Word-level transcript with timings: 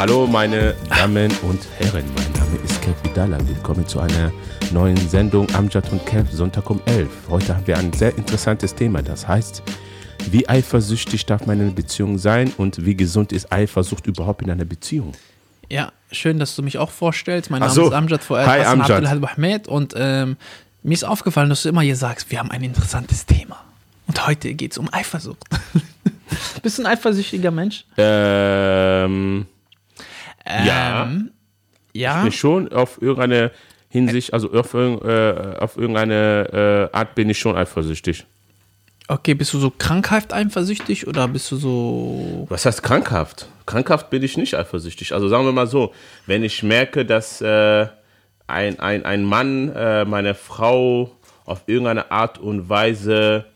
Hallo 0.00 0.26
meine 0.26 0.74
Damen 0.88 1.30
und 1.42 1.60
Herren, 1.76 2.06
mein 2.16 2.32
Name 2.32 2.56
ist 2.64 2.80
Kev 2.80 2.96
Vidala. 3.02 3.36
Willkommen 3.46 3.86
zu 3.86 4.00
einer 4.00 4.32
neuen 4.72 4.96
Sendung 4.96 5.46
Amjad 5.54 5.92
und 5.92 6.06
Kev, 6.06 6.26
Sonntag 6.32 6.70
um 6.70 6.80
11. 6.86 7.06
Heute 7.28 7.54
haben 7.54 7.66
wir 7.66 7.76
ein 7.76 7.92
sehr 7.92 8.16
interessantes 8.16 8.74
Thema, 8.74 9.02
das 9.02 9.28
heißt, 9.28 9.62
wie 10.30 10.48
eifersüchtig 10.48 11.26
darf 11.26 11.44
man 11.44 11.58
in 11.58 11.66
einer 11.66 11.74
Beziehung 11.74 12.16
sein 12.16 12.50
und 12.56 12.86
wie 12.86 12.96
gesund 12.96 13.30
ist 13.30 13.52
Eifersucht 13.52 14.06
überhaupt 14.06 14.40
in 14.40 14.50
einer 14.50 14.64
Beziehung? 14.64 15.12
Ja, 15.68 15.92
schön, 16.10 16.38
dass 16.38 16.56
du 16.56 16.62
mich 16.62 16.78
auch 16.78 16.90
vorstellst. 16.90 17.50
Mein 17.50 17.60
Name 17.60 17.70
so. 17.70 17.88
ist 17.88 17.92
Amjad 17.92 18.24
Fuad 18.24 18.46
Hi, 18.46 18.64
Amjad. 18.64 19.04
Abdel 19.04 19.28
Ahmed 19.28 19.68
und 19.68 19.92
ähm, 19.98 20.38
mir 20.82 20.94
ist 20.94 21.04
aufgefallen, 21.04 21.50
dass 21.50 21.64
du 21.64 21.68
immer 21.68 21.82
hier 21.82 21.96
sagst, 21.96 22.30
wir 22.30 22.38
haben 22.38 22.50
ein 22.50 22.64
interessantes 22.64 23.26
Thema. 23.26 23.62
Und 24.06 24.26
heute 24.26 24.54
geht 24.54 24.72
es 24.72 24.78
um 24.78 24.88
Eifersucht. 24.90 25.44
Bist 26.62 26.78
du 26.78 26.84
ein 26.84 26.86
eifersüchtiger 26.86 27.50
Mensch? 27.50 27.84
Ähm, 27.98 29.44
Ja. 30.64 31.04
Ähm, 31.04 31.30
ja. 31.92 32.26
ich 32.26 32.38
schon 32.38 32.72
auf 32.72 33.00
irgendeine 33.00 33.50
Hinsicht, 33.88 34.32
also 34.32 34.52
auf, 34.52 34.74
äh, 34.74 35.56
auf 35.58 35.76
irgendeine 35.76 36.90
äh, 36.92 36.96
Art 36.96 37.14
bin 37.14 37.28
ich 37.28 37.38
schon 37.38 37.56
eifersüchtig. 37.56 38.24
Okay, 39.08 39.34
bist 39.34 39.52
du 39.52 39.58
so 39.58 39.72
krankhaft 39.76 40.32
eifersüchtig 40.32 41.08
oder 41.08 41.26
bist 41.26 41.50
du 41.50 41.56
so. 41.56 42.46
Was 42.48 42.64
heißt 42.64 42.84
krankhaft? 42.84 43.48
Krankhaft 43.66 44.08
bin 44.10 44.22
ich 44.22 44.36
nicht 44.36 44.54
eifersüchtig. 44.54 45.12
Also 45.12 45.28
sagen 45.28 45.44
wir 45.44 45.52
mal 45.52 45.66
so, 45.66 45.92
wenn 46.26 46.44
ich 46.44 46.62
merke, 46.62 47.04
dass 47.04 47.40
äh, 47.40 47.88
ein, 48.46 48.78
ein, 48.78 49.04
ein 49.04 49.24
Mann 49.24 49.72
äh, 49.74 50.04
meiner 50.04 50.36
Frau 50.36 51.10
auf 51.44 51.62
irgendeine 51.66 52.12
Art 52.12 52.38
und 52.38 52.68
Weise 52.68 53.46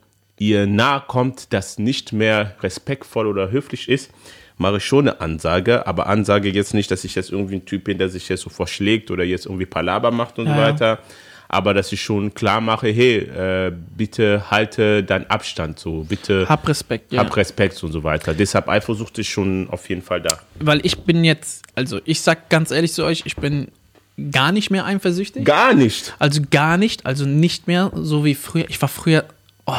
ihr 0.40 0.66
nahe 0.66 1.04
kommt, 1.06 1.52
das 1.52 1.78
nicht 1.78 2.12
mehr 2.12 2.56
respektvoll 2.60 3.28
oder 3.28 3.52
höflich 3.52 3.88
ist, 3.88 4.10
mache 4.58 4.76
ich 4.78 4.84
schon 4.84 5.08
eine 5.08 5.20
Ansage. 5.20 5.86
Aber 5.86 6.06
Ansage 6.06 6.50
jetzt 6.50 6.74
nicht, 6.74 6.90
dass 6.90 7.04
ich 7.04 7.14
jetzt 7.14 7.30
irgendwie 7.30 7.56
ein 7.56 7.64
Typ 7.64 7.84
bin, 7.84 7.98
der 7.98 8.08
sich 8.08 8.28
jetzt 8.28 8.42
so 8.42 8.50
verschlägt 8.50 9.10
oder 9.10 9.24
jetzt 9.24 9.46
irgendwie 9.46 9.66
Palaber 9.66 10.10
macht 10.10 10.38
und 10.38 10.46
so 10.46 10.52
Ja, 10.52 10.58
ja. 10.58 10.66
weiter. 10.66 10.98
Aber 11.48 11.74
dass 11.74 11.92
ich 11.92 12.02
schon 12.02 12.34
klar 12.34 12.60
mache, 12.60 12.88
hey, 12.88 13.18
äh, 13.18 13.72
bitte 13.96 14.50
halte 14.50 15.04
deinen 15.04 15.26
Abstand 15.30 15.78
so, 15.78 16.02
bitte 16.02 16.48
Hab 16.48 16.66
Respekt, 16.66 17.12
ja. 17.12 17.20
hab 17.20 17.36
Respekt 17.36 17.80
und 17.84 17.92
so 17.92 18.02
weiter. 18.02 18.34
Deshalb 18.34 18.68
Eifersucht 18.68 19.18
ist 19.18 19.28
schon 19.28 19.68
auf 19.70 19.88
jeden 19.88 20.02
Fall 20.02 20.22
da. 20.22 20.38
Weil 20.58 20.84
ich 20.84 20.98
bin 21.00 21.22
jetzt, 21.22 21.64
also 21.74 22.00
ich 22.06 22.22
sag 22.22 22.48
ganz 22.48 22.70
ehrlich 22.70 22.92
zu 22.92 23.04
euch, 23.04 23.22
ich 23.24 23.36
bin 23.36 23.68
gar 24.30 24.52
nicht 24.52 24.70
mehr 24.70 24.84
eifersüchtig. 24.86 25.44
Gar 25.44 25.74
nicht. 25.74 26.14
Also 26.18 26.40
gar 26.50 26.76
nicht, 26.76 27.06
also 27.06 27.24
nicht 27.26 27.66
mehr 27.68 27.92
so 27.94 28.24
wie 28.24 28.34
früher. 28.34 28.64
Ich 28.68 28.80
war 28.80 28.88
früher, 28.88 29.24
oh, 29.66 29.74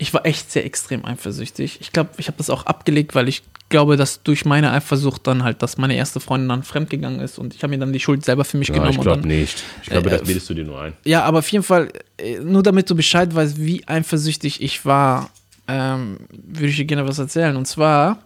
ich 0.00 0.14
war 0.14 0.24
echt 0.24 0.50
sehr 0.50 0.64
extrem 0.64 1.04
eifersüchtig. 1.04 1.78
Ich 1.82 1.92
glaube, 1.92 2.10
ich 2.16 2.26
habe 2.28 2.38
das 2.38 2.48
auch 2.48 2.64
abgelegt, 2.64 3.14
weil 3.14 3.28
ich 3.28 3.42
glaube, 3.68 3.96
dass 3.98 4.22
durch 4.22 4.44
meine 4.46 4.72
Eifersucht 4.72 5.26
dann 5.26 5.44
halt, 5.44 5.62
dass 5.62 5.76
meine 5.76 5.94
erste 5.94 6.18
Freundin 6.20 6.48
dann 6.48 6.62
fremdgegangen 6.62 7.20
ist 7.20 7.38
und 7.38 7.54
ich 7.54 7.62
habe 7.62 7.70
mir 7.72 7.78
dann 7.78 7.92
die 7.92 8.00
Schuld 8.00 8.24
selber 8.24 8.44
für 8.44 8.56
mich 8.56 8.68
Ja, 8.68 8.74
genommen. 8.74 8.92
ich 8.96 9.00
glaube 9.00 9.26
nicht. 9.28 9.62
Ich 9.82 9.90
glaube, 9.90 10.08
Äh, 10.08 10.12
das 10.18 10.22
bildest 10.22 10.48
du 10.48 10.54
dir 10.54 10.64
nur 10.64 10.80
ein. 10.80 10.94
ja, 11.04 11.22
aber 11.22 11.40
auf 11.40 11.52
jeden 11.52 11.62
Fall, 11.62 11.90
äh, 12.18 12.38
nur 12.40 12.62
damit 12.62 12.88
du 12.88 12.94
Bescheid 12.96 13.32
weißt, 13.34 13.60
wie 13.60 13.86
eifersüchtig 13.86 14.60
ich 14.62 14.84
war, 14.86 15.30
ähm, 15.68 16.16
würde 16.32 16.66
ich 16.68 16.76
dir 16.76 16.86
gerne 16.86 17.06
was 17.06 17.18
erzählen. 17.18 17.54
Und 17.56 17.66
zwar, 17.66 18.18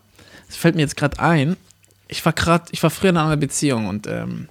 es 0.48 0.56
fällt 0.56 0.76
mir 0.76 0.82
jetzt 0.82 0.96
gerade 0.96 1.18
ein, 1.18 1.56
ich 2.08 2.24
war 2.24 2.32
gerade, 2.32 2.66
ich 2.70 2.82
war 2.82 2.90
früher 2.90 3.10
in 3.10 3.16
einer 3.16 3.36
Beziehung 3.36 3.88
und 3.88 4.06
ähm, 4.06 4.48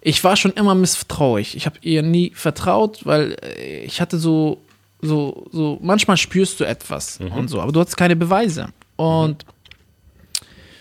ich 0.00 0.22
war 0.24 0.36
schon 0.36 0.52
immer 0.52 0.74
misstrauisch. 0.74 1.54
Ich 1.54 1.66
habe 1.66 1.76
ihr 1.82 2.02
nie 2.02 2.32
vertraut, 2.34 3.04
weil 3.04 3.36
äh, 3.42 3.80
ich 3.84 4.00
hatte 4.00 4.18
so, 4.18 4.62
so, 5.02 5.46
so, 5.50 5.78
manchmal 5.82 6.16
spürst 6.16 6.60
du 6.60 6.64
etwas 6.64 7.18
und 7.36 7.48
so, 7.48 7.60
aber 7.60 7.72
du 7.72 7.80
hattest 7.80 7.96
keine 7.96 8.16
Beweise. 8.16 8.68
Und 8.96 9.44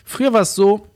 früher 0.06 0.32
war 0.32 0.42
es 0.42 0.56
so, 0.56 0.88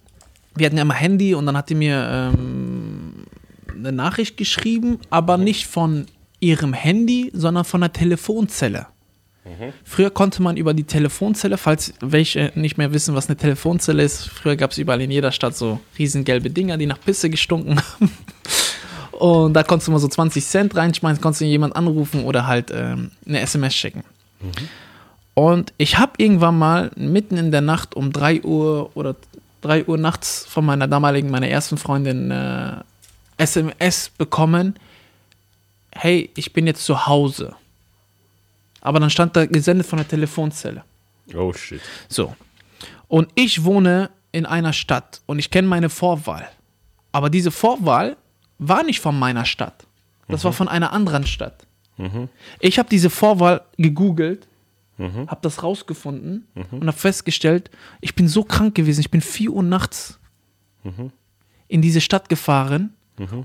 wir 0.56 0.68
hatten 0.68 0.78
ja 0.78 0.84
immer 0.84 0.94
Handy 0.94 1.34
und 1.34 1.46
dann 1.46 1.58
hat 1.58 1.70
die 1.70 1.76
mir 1.76 2.32
ähm, 2.34 3.26
eine 3.74 3.92
Nachricht 3.92 4.38
geschrieben, 4.38 5.00
aber 5.10 5.38
nicht 5.38 5.68
von 5.68 6.06
ihrem 6.40 6.74
Handy, 6.74 7.32
sondern 7.34 7.66
von 7.66 7.82
der 7.82 7.92
Telefonzelle. 7.92 8.88
Früher 9.84 10.10
konnte 10.10 10.42
man 10.42 10.58
über 10.58 10.74
die 10.74 10.86
Telefonzelle, 10.86 11.58
falls 11.58 11.94
welche 12.00 12.52
nicht 12.56 12.78
mehr 12.78 12.94
wissen, 12.94 13.14
was 13.14 13.28
eine 13.28 13.38
Telefonzelle 13.38 14.02
ist, 14.02 14.28
früher 14.28 14.56
gab 14.56 14.72
es 14.72 14.80
überall 14.80 15.02
in 15.02 15.12
jeder 15.12 15.32
Stadt 15.32 15.56
so 15.56 15.80
riesengelbe 16.00 16.50
Dinger, 16.50 16.78
die 16.78 16.88
nach 16.88 17.00
Pisse 17.00 17.30
gestunken 17.30 17.80
haben. 17.80 18.12
Und 19.20 19.54
da 19.54 19.64
konntest 19.64 19.88
du 19.88 19.92
mal 19.92 20.00
so 20.00 20.08
20 20.08 20.46
Cent 20.46 20.76
reinschmeißen, 20.76 21.22
konntest 21.22 21.42
du 21.42 21.46
jemand 21.46 21.76
anrufen 21.76 22.26
oder 22.26 22.48
halt 22.48 22.72
ähm, 22.72 23.12
eine 23.26 23.40
SMS 23.40 23.74
schicken. 23.74 24.04
Und 25.34 25.74
ich 25.78 25.98
habe 25.98 26.14
irgendwann 26.18 26.58
mal 26.58 26.92
mitten 26.96 27.38
in 27.38 27.52
der 27.52 27.62
Nacht 27.62 27.96
um 27.96 28.12
3 28.12 28.42
Uhr 28.42 28.92
oder 28.96 29.16
3 29.62 29.86
Uhr 29.86 29.98
nachts 29.98 30.46
von 30.46 30.66
meiner 30.66 30.88
damaligen, 30.88 31.32
meiner 31.32 31.48
ersten 31.48 31.78
Freundin 31.78 32.30
äh, 32.30 32.76
SMS 33.38 34.10
bekommen, 34.10 34.76
hey, 35.92 36.30
ich 36.36 36.54
bin 36.54 36.68
jetzt 36.68 36.86
zu 36.86 37.08
Hause. 37.08 37.56
Aber 38.82 39.00
dann 39.00 39.10
stand 39.10 39.36
da 39.36 39.46
gesendet 39.46 39.88
von 39.88 39.98
der 39.98 40.08
Telefonzelle. 40.08 40.84
Oh 41.34 41.52
shit. 41.54 41.82
So. 42.08 42.36
Und 43.08 43.30
ich 43.36 43.64
wohne 43.64 44.10
in 44.32 44.46
einer 44.46 44.74
Stadt 44.74 45.22
und 45.26 45.40
ich 45.40 45.50
kenne 45.50 45.68
meine 45.68 45.90
Vorwahl. 45.90 46.48
Aber 47.12 47.30
diese 47.30 47.50
Vorwahl 47.50 48.18
war 48.58 48.84
nicht 48.84 49.00
von 49.00 49.18
meiner 49.18 49.46
Stadt. 49.46 49.86
Das 50.28 50.44
war 50.44 50.54
von 50.54 50.68
einer 50.68 50.92
anderen 50.94 51.26
Stadt. 51.28 51.68
Ich 52.60 52.78
habe 52.80 52.90
diese 52.90 53.10
Vorwahl 53.10 53.62
gegoogelt, 53.78 54.48
habe 55.00 55.40
das 55.42 55.62
rausgefunden 55.64 56.48
und 56.72 56.88
habe 56.88 56.98
festgestellt, 56.98 57.70
ich 58.02 58.16
bin 58.16 58.28
so 58.28 58.44
krank 58.44 58.76
gewesen. 58.76 59.02
Ich 59.02 59.12
bin 59.12 59.22
4 59.22 59.52
Uhr 59.52 59.64
nachts 59.64 60.20
in 61.68 61.82
diese 61.82 62.02
Stadt 62.02 62.30
gefahren 62.30 62.94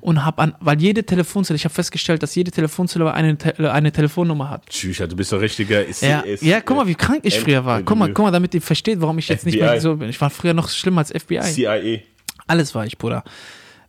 und 0.00 0.24
habe 0.24 0.42
an, 0.42 0.54
weil 0.60 0.80
jede 0.80 1.04
Telefonzelle, 1.04 1.56
ich 1.56 1.64
habe 1.64 1.72
festgestellt, 1.74 2.22
dass 2.24 2.34
jede 2.34 2.50
Telefonzelle 2.50 3.12
eine, 3.14 3.38
Te 3.38 3.72
eine 3.72 3.92
Telefonnummer 3.92 4.50
hat. 4.50 4.66
Tschüss, 4.68 4.98
du 4.98 5.14
bist 5.14 5.32
doch 5.32 5.40
richtiger. 5.40 5.84
Ist, 5.84 6.02
Ja, 6.02 6.20
ist, 6.20 6.42
ja, 6.42 6.60
guck 6.60 6.76
mal, 6.76 6.86
wie 6.88 6.96
krank 6.96 7.20
ich 7.24 7.38
früher 7.38 7.64
war. 7.64 7.82
Guck 7.82 7.96
mal, 7.96 8.12
guck 8.12 8.24
mal, 8.24 8.30
damit 8.32 8.52
ihr 8.54 8.62
versteht, 8.62 9.00
warum 9.00 9.18
ich 9.18 9.28
jetzt 9.28 9.46
nicht 9.46 9.58
mehr 9.60 9.70
FBI. 9.74 9.80
so 9.80 9.96
bin. 9.96 10.08
Ich 10.08 10.20
war 10.20 10.28
früher 10.28 10.54
noch 10.54 10.68
schlimmer 10.68 10.98
als 10.98 11.10
FBI. 11.12 11.40
CIA. 11.42 12.00
Alles 12.48 12.74
war 12.74 12.84
ich, 12.84 12.98
Bruder. 12.98 13.22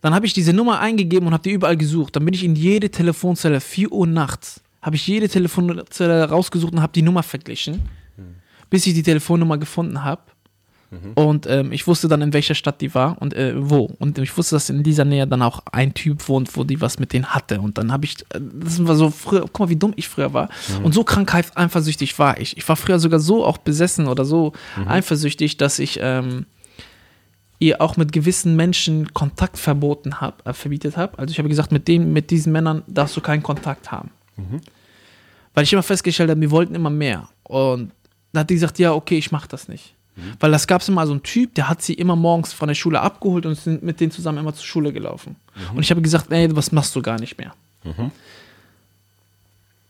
Dann 0.01 0.13
habe 0.15 0.25
ich 0.25 0.33
diese 0.33 0.53
Nummer 0.53 0.79
eingegeben 0.79 1.27
und 1.27 1.33
habe 1.33 1.43
die 1.43 1.51
überall 1.51 1.77
gesucht. 1.77 2.15
Dann 2.15 2.25
bin 2.25 2.33
ich 2.33 2.43
in 2.43 2.55
jede 2.55 2.89
Telefonzelle, 2.89 3.61
4 3.61 3.91
Uhr 3.91 4.07
nachts, 4.07 4.61
habe 4.81 4.95
ich 4.95 5.05
jede 5.07 5.29
Telefonzelle 5.29 6.27
rausgesucht 6.29 6.73
und 6.73 6.81
habe 6.81 6.93
die 6.93 7.03
Nummer 7.03 7.23
verglichen, 7.23 7.81
bis 8.69 8.87
ich 8.87 8.93
die 8.93 9.03
Telefonnummer 9.03 9.57
gefunden 9.57 10.03
habe. 10.03 10.21
Und 11.15 11.47
ähm, 11.47 11.71
ich 11.71 11.87
wusste 11.87 12.09
dann, 12.09 12.21
in 12.21 12.33
welcher 12.33 12.53
Stadt 12.53 12.81
die 12.81 12.93
war 12.93 13.21
und 13.21 13.33
äh, 13.33 13.53
wo. 13.55 13.89
Und 13.99 14.17
ich 14.17 14.35
wusste, 14.37 14.55
dass 14.55 14.69
in 14.69 14.83
dieser 14.83 15.05
Nähe 15.05 15.25
dann 15.25 15.41
auch 15.41 15.61
ein 15.71 15.93
Typ 15.93 16.27
wohnt, 16.27 16.57
wo 16.57 16.65
die 16.65 16.81
was 16.81 16.99
mit 16.99 17.13
denen 17.13 17.27
hatte. 17.27 17.61
Und 17.61 17.77
dann 17.77 17.93
habe 17.93 18.03
ich, 18.03 18.19
äh, 18.33 18.41
das 18.59 18.85
war 18.85 18.95
so 18.95 19.09
früher, 19.09 19.41
guck 19.41 19.59
mal, 19.59 19.69
wie 19.69 19.77
dumm 19.77 19.93
ich 19.95 20.09
früher 20.09 20.33
war. 20.33 20.49
Und 20.83 20.93
so 20.93 21.05
krankheit 21.05 21.45
eifersüchtig 21.55 22.19
war 22.19 22.41
ich. 22.41 22.57
Ich 22.57 22.67
war 22.67 22.75
früher 22.75 22.99
sogar 22.99 23.21
so 23.21 23.45
auch 23.45 23.57
besessen 23.57 24.07
oder 24.07 24.25
so 24.25 24.51
eifersüchtig, 24.85 25.55
dass 25.55 25.79
ich 25.79 25.99
ähm, 26.01 26.45
ihr 27.61 27.79
auch 27.79 27.95
mit 27.95 28.11
gewissen 28.11 28.55
Menschen 28.55 29.13
Kontakt 29.13 29.57
verboten 29.57 30.19
habe, 30.19 30.43
äh, 30.45 30.53
verbietet 30.53 30.97
habe. 30.97 31.17
Also 31.17 31.31
ich 31.31 31.37
habe 31.37 31.47
gesagt, 31.47 31.71
mit 31.71 31.87
denen, 31.87 32.11
mit 32.11 32.31
diesen 32.31 32.51
Männern 32.51 32.83
darfst 32.87 33.15
du 33.15 33.21
keinen 33.21 33.43
Kontakt 33.43 33.91
haben. 33.91 34.09
Weil 35.53 35.63
ich 35.63 35.71
immer 35.71 35.83
festgestellt 35.83 36.29
habe, 36.29 36.41
wir 36.41 36.51
wollten 36.51 36.75
immer 36.75 36.89
mehr. 36.89 37.29
Und 37.43 37.91
dann 38.33 38.41
hat 38.41 38.49
die 38.49 38.55
gesagt, 38.55 38.79
ja, 38.79 38.93
okay, 38.93 39.17
ich 39.17 39.31
mache 39.31 39.47
das 39.47 39.67
nicht. 39.67 39.93
Weil 40.39 40.51
das 40.51 40.67
gab 40.67 40.81
es 40.81 40.89
immer 40.89 41.05
so 41.05 41.13
einen 41.13 41.23
Typ, 41.23 41.55
der 41.55 41.69
hat 41.69 41.81
sie 41.81 41.93
immer 41.93 42.15
morgens 42.15 42.51
von 42.51 42.67
der 42.67 42.75
Schule 42.75 42.99
abgeholt 42.99 43.45
und 43.45 43.55
sind 43.55 43.81
mit 43.81 43.99
denen 43.99 44.11
zusammen 44.11 44.39
immer 44.39 44.53
zur 44.53 44.65
Schule 44.65 44.91
gelaufen. 44.91 45.35
Und 45.73 45.81
ich 45.81 45.91
habe 45.91 46.01
gesagt, 46.01 46.31
ey, 46.31 46.53
was 46.55 46.71
machst 46.71 46.95
du 46.95 47.01
gar 47.01 47.19
nicht 47.19 47.37
mehr. 47.37 47.53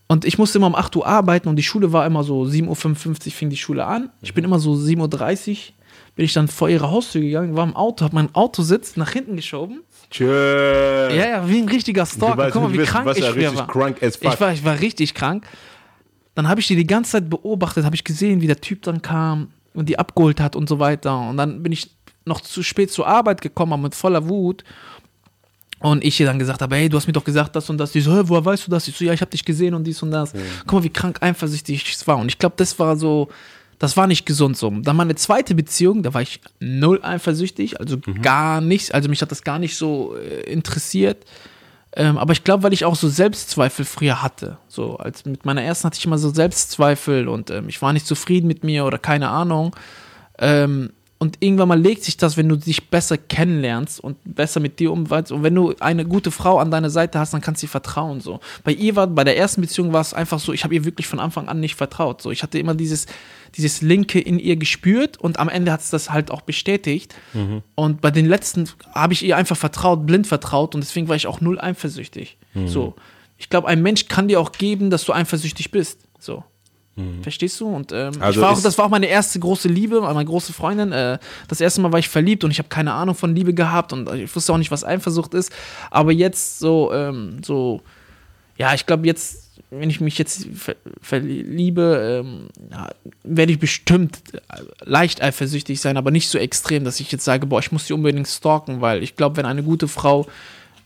Und 0.07 0.25
ich 0.25 0.37
musste 0.37 0.57
immer 0.57 0.67
um 0.67 0.75
8 0.75 0.95
Uhr 0.97 1.07
arbeiten 1.07 1.47
und 1.47 1.55
die 1.55 1.63
Schule 1.63 1.93
war 1.93 2.05
immer 2.05 2.23
so 2.23 2.43
7.55 2.43 3.27
Uhr 3.27 3.31
fing 3.31 3.49
die 3.49 3.57
Schule 3.57 3.85
an. 3.85 4.09
Ich 4.21 4.33
bin 4.33 4.43
immer 4.43 4.59
so 4.59 4.73
7.30 4.73 5.51
Uhr, 5.51 5.57
bin 6.15 6.25
ich 6.25 6.33
dann 6.33 6.47
vor 6.47 6.69
ihre 6.69 6.89
Haustür 6.91 7.21
gegangen, 7.21 7.55
war 7.55 7.63
im 7.65 7.75
Auto, 7.75 8.03
habe 8.05 8.15
mein 8.15 8.33
Autositz 8.35 8.95
nach 8.97 9.11
hinten 9.11 9.35
geschoben. 9.35 9.81
Tschüss. 10.09 10.27
Ja, 10.29 11.27
ja, 11.27 11.49
wie 11.49 11.59
ein 11.61 11.69
richtiger 11.69 12.05
Stalker. 12.05 12.37
weißt, 12.37 12.53
Guck 12.53 12.63
mal, 12.63 12.73
wie 12.73 12.77
bist- 12.77 12.91
krank 12.91 13.09
ich 13.15 13.23
ja 13.23 13.29
richtig 13.29 13.57
war. 13.57 13.67
crank 13.67 14.03
as 14.03 14.17
fuck. 14.17 14.33
Ich 14.33 14.41
war, 14.41 14.53
ich 14.53 14.63
war 14.65 14.79
richtig 14.79 15.13
krank. 15.13 15.45
Dann 16.35 16.47
habe 16.47 16.59
ich 16.61 16.67
die 16.67 16.75
die 16.75 16.87
ganze 16.87 17.11
Zeit 17.11 17.29
beobachtet, 17.29 17.85
habe 17.85 17.95
ich 17.95 18.03
gesehen, 18.03 18.41
wie 18.41 18.47
der 18.47 18.59
Typ 18.61 18.81
dann 18.83 19.01
kam 19.01 19.49
und 19.73 19.87
die 19.89 19.97
abgeholt 19.99 20.39
hat 20.41 20.55
und 20.55 20.67
so 20.69 20.79
weiter. 20.79 21.17
Und 21.29 21.37
dann 21.37 21.63
bin 21.63 21.71
ich 21.71 21.89
noch 22.25 22.41
zu 22.41 22.61
spät 22.63 22.91
zur 22.91 23.07
Arbeit 23.07 23.41
gekommen, 23.41 23.73
aber 23.73 23.83
mit 23.83 23.95
voller 23.95 24.27
Wut. 24.29 24.63
Und 25.79 26.03
ich 26.03 26.19
ihr 26.19 26.27
dann 26.27 26.37
gesagt 26.37 26.61
habe, 26.61 26.75
hey, 26.75 26.89
du 26.89 26.97
hast 26.97 27.07
mir 27.07 27.13
doch 27.13 27.23
gesagt 27.23 27.55
das 27.55 27.69
und 27.69 27.77
das. 27.79 27.91
Die 27.91 28.01
so, 28.01 28.13
"Hä, 28.15 28.21
woher 28.25 28.45
weißt 28.45 28.67
du 28.67 28.71
das? 28.71 28.87
Ich 28.87 28.95
so, 28.95 29.03
ja, 29.03 29.13
ich 29.13 29.21
habe 29.21 29.31
dich 29.31 29.43
gesehen 29.43 29.73
und 29.73 29.83
dies 29.83 30.01
und 30.03 30.11
das. 30.11 30.31
Guck 30.67 30.73
mal, 30.73 30.83
wie 30.83 30.89
krank 30.89 31.17
eifersüchtig 31.23 31.83
ich 31.87 32.07
war. 32.07 32.17
Und 32.17 32.27
ich 32.27 32.37
glaube, 32.37 32.53
das 32.57 32.77
war 32.77 32.95
so, 32.95 33.29
das 33.81 33.97
war 33.97 34.05
nicht 34.05 34.27
gesund 34.27 34.57
so. 34.57 34.69
Dann 34.69 34.95
meine 34.95 35.15
zweite 35.15 35.55
Beziehung, 35.55 36.03
da 36.03 36.13
war 36.13 36.21
ich 36.21 36.39
null 36.59 36.99
eifersüchtig, 37.01 37.79
also 37.79 37.97
gar 38.21 38.61
nichts. 38.61 38.91
Also 38.91 39.09
mich 39.09 39.23
hat 39.23 39.31
das 39.31 39.43
gar 39.43 39.57
nicht 39.57 39.75
so 39.75 40.15
äh, 40.15 40.41
interessiert. 40.41 41.25
Ähm, 41.95 42.19
aber 42.19 42.31
ich 42.33 42.43
glaube, 42.43 42.61
weil 42.61 42.73
ich 42.73 42.85
auch 42.85 42.95
so 42.95 43.09
Selbstzweifel 43.09 43.83
früher 43.83 44.21
hatte. 44.21 44.59
So, 44.67 44.97
als 44.97 45.25
mit 45.25 45.45
meiner 45.45 45.63
ersten 45.63 45.87
hatte 45.87 45.97
ich 45.97 46.05
immer 46.05 46.19
so 46.19 46.29
Selbstzweifel 46.29 47.27
und 47.27 47.49
ähm, 47.49 47.69
ich 47.69 47.81
war 47.81 47.91
nicht 47.91 48.05
zufrieden 48.05 48.45
mit 48.45 48.63
mir 48.63 48.85
oder 48.85 48.99
keine 48.99 49.29
Ahnung. 49.29 49.75
Ähm, 50.37 50.91
und 51.21 51.37
irgendwann 51.39 51.67
mal 51.67 51.79
legt 51.79 52.03
sich 52.03 52.17
das, 52.17 52.35
wenn 52.35 52.49
du 52.49 52.55
dich 52.55 52.89
besser 52.89 53.15
kennenlernst 53.15 53.99
und 53.99 54.17
besser 54.23 54.59
mit 54.59 54.79
dir 54.79 54.91
umweist. 54.91 55.31
Und 55.31 55.43
wenn 55.43 55.53
du 55.53 55.75
eine 55.79 56.03
gute 56.03 56.31
Frau 56.31 56.57
an 56.57 56.71
deiner 56.71 56.89
Seite 56.89 57.19
hast, 57.19 57.31
dann 57.31 57.41
kannst 57.41 57.61
du 57.61 57.67
ihr 57.67 57.69
vertrauen. 57.69 58.21
So. 58.21 58.39
Bei 58.63 58.71
ihr 58.71 58.95
war, 58.95 59.05
bei 59.05 59.23
der 59.23 59.37
ersten 59.37 59.61
Beziehung 59.61 59.93
war 59.93 60.01
es 60.01 60.15
einfach 60.15 60.39
so, 60.39 60.51
ich 60.51 60.63
habe 60.63 60.73
ihr 60.73 60.83
wirklich 60.83 61.05
von 61.05 61.19
Anfang 61.19 61.47
an 61.47 61.59
nicht 61.59 61.75
vertraut. 61.75 62.23
So. 62.23 62.31
Ich 62.31 62.41
hatte 62.41 62.57
immer 62.57 62.73
dieses, 62.73 63.05
dieses 63.53 63.83
Linke 63.83 64.19
in 64.19 64.39
ihr 64.39 64.55
gespürt 64.55 65.17
und 65.17 65.37
am 65.37 65.47
Ende 65.47 65.71
hat 65.71 65.81
es 65.81 65.91
das 65.91 66.09
halt 66.09 66.31
auch 66.31 66.41
bestätigt. 66.41 67.13
Mhm. 67.33 67.61
Und 67.75 68.01
bei 68.01 68.09
den 68.09 68.25
letzten 68.25 68.67
habe 68.95 69.13
ich 69.13 69.23
ihr 69.23 69.37
einfach 69.37 69.57
vertraut, 69.57 70.07
blind 70.07 70.25
vertraut 70.25 70.73
und 70.73 70.81
deswegen 70.81 71.07
war 71.07 71.15
ich 71.15 71.27
auch 71.27 71.39
null 71.39 71.61
eifersüchtig. 71.61 72.39
Mhm. 72.55 72.67
So. 72.67 72.95
Ich 73.37 73.47
glaube, 73.49 73.67
ein 73.67 73.83
Mensch 73.83 74.07
kann 74.07 74.27
dir 74.27 74.39
auch 74.39 74.53
geben, 74.53 74.89
dass 74.89 75.05
du 75.05 75.13
eifersüchtig 75.13 75.69
bist. 75.69 75.99
So. 76.17 76.43
Mhm. 76.95 77.23
Verstehst 77.23 77.59
du? 77.59 77.67
Und 77.67 77.91
ähm, 77.91 78.13
also 78.19 78.41
war 78.41 78.51
auch, 78.51 78.61
das 78.61 78.77
war 78.77 78.85
auch 78.85 78.89
meine 78.89 79.07
erste 79.07 79.39
große 79.39 79.67
Liebe, 79.67 80.01
meine 80.01 80.25
große 80.25 80.53
Freundin. 80.53 80.91
Äh, 80.91 81.19
das 81.47 81.61
erste 81.61 81.81
Mal 81.81 81.91
war 81.91 81.99
ich 81.99 82.09
verliebt 82.09 82.43
und 82.43 82.51
ich 82.51 82.59
habe 82.59 82.69
keine 82.69 82.93
Ahnung 82.93 83.15
von 83.15 83.35
Liebe 83.35 83.53
gehabt 83.53 83.93
und 83.93 84.11
ich 84.13 84.35
wusste 84.35 84.53
auch 84.53 84.57
nicht, 84.57 84.71
was 84.71 84.83
Eifersucht 84.83 85.33
ist. 85.33 85.51
Aber 85.89 86.11
jetzt 86.11 86.59
so, 86.59 86.91
ähm, 86.93 87.41
so, 87.43 87.81
ja, 88.57 88.73
ich 88.73 88.85
glaube 88.85 89.07
jetzt, 89.07 89.49
wenn 89.69 89.89
ich 89.89 90.01
mich 90.01 90.17
jetzt 90.17 90.47
ver 90.53 90.75
verliebe, 91.01 92.23
ähm, 92.25 92.49
ja, 92.69 92.89
werde 93.23 93.53
ich 93.53 93.59
bestimmt 93.59 94.21
leicht 94.83 95.21
eifersüchtig 95.21 95.79
sein, 95.79 95.95
aber 95.95 96.11
nicht 96.11 96.27
so 96.27 96.37
extrem, 96.37 96.83
dass 96.83 96.99
ich 96.99 97.11
jetzt 97.11 97.23
sage, 97.23 97.47
boah, 97.47 97.59
ich 97.59 97.71
muss 97.71 97.87
sie 97.87 97.93
unbedingt 97.93 98.27
stalken, 98.27 98.81
weil 98.81 99.01
ich 99.01 99.15
glaube, 99.15 99.37
wenn 99.37 99.45
eine 99.45 99.63
gute 99.63 99.87
Frau 99.87 100.27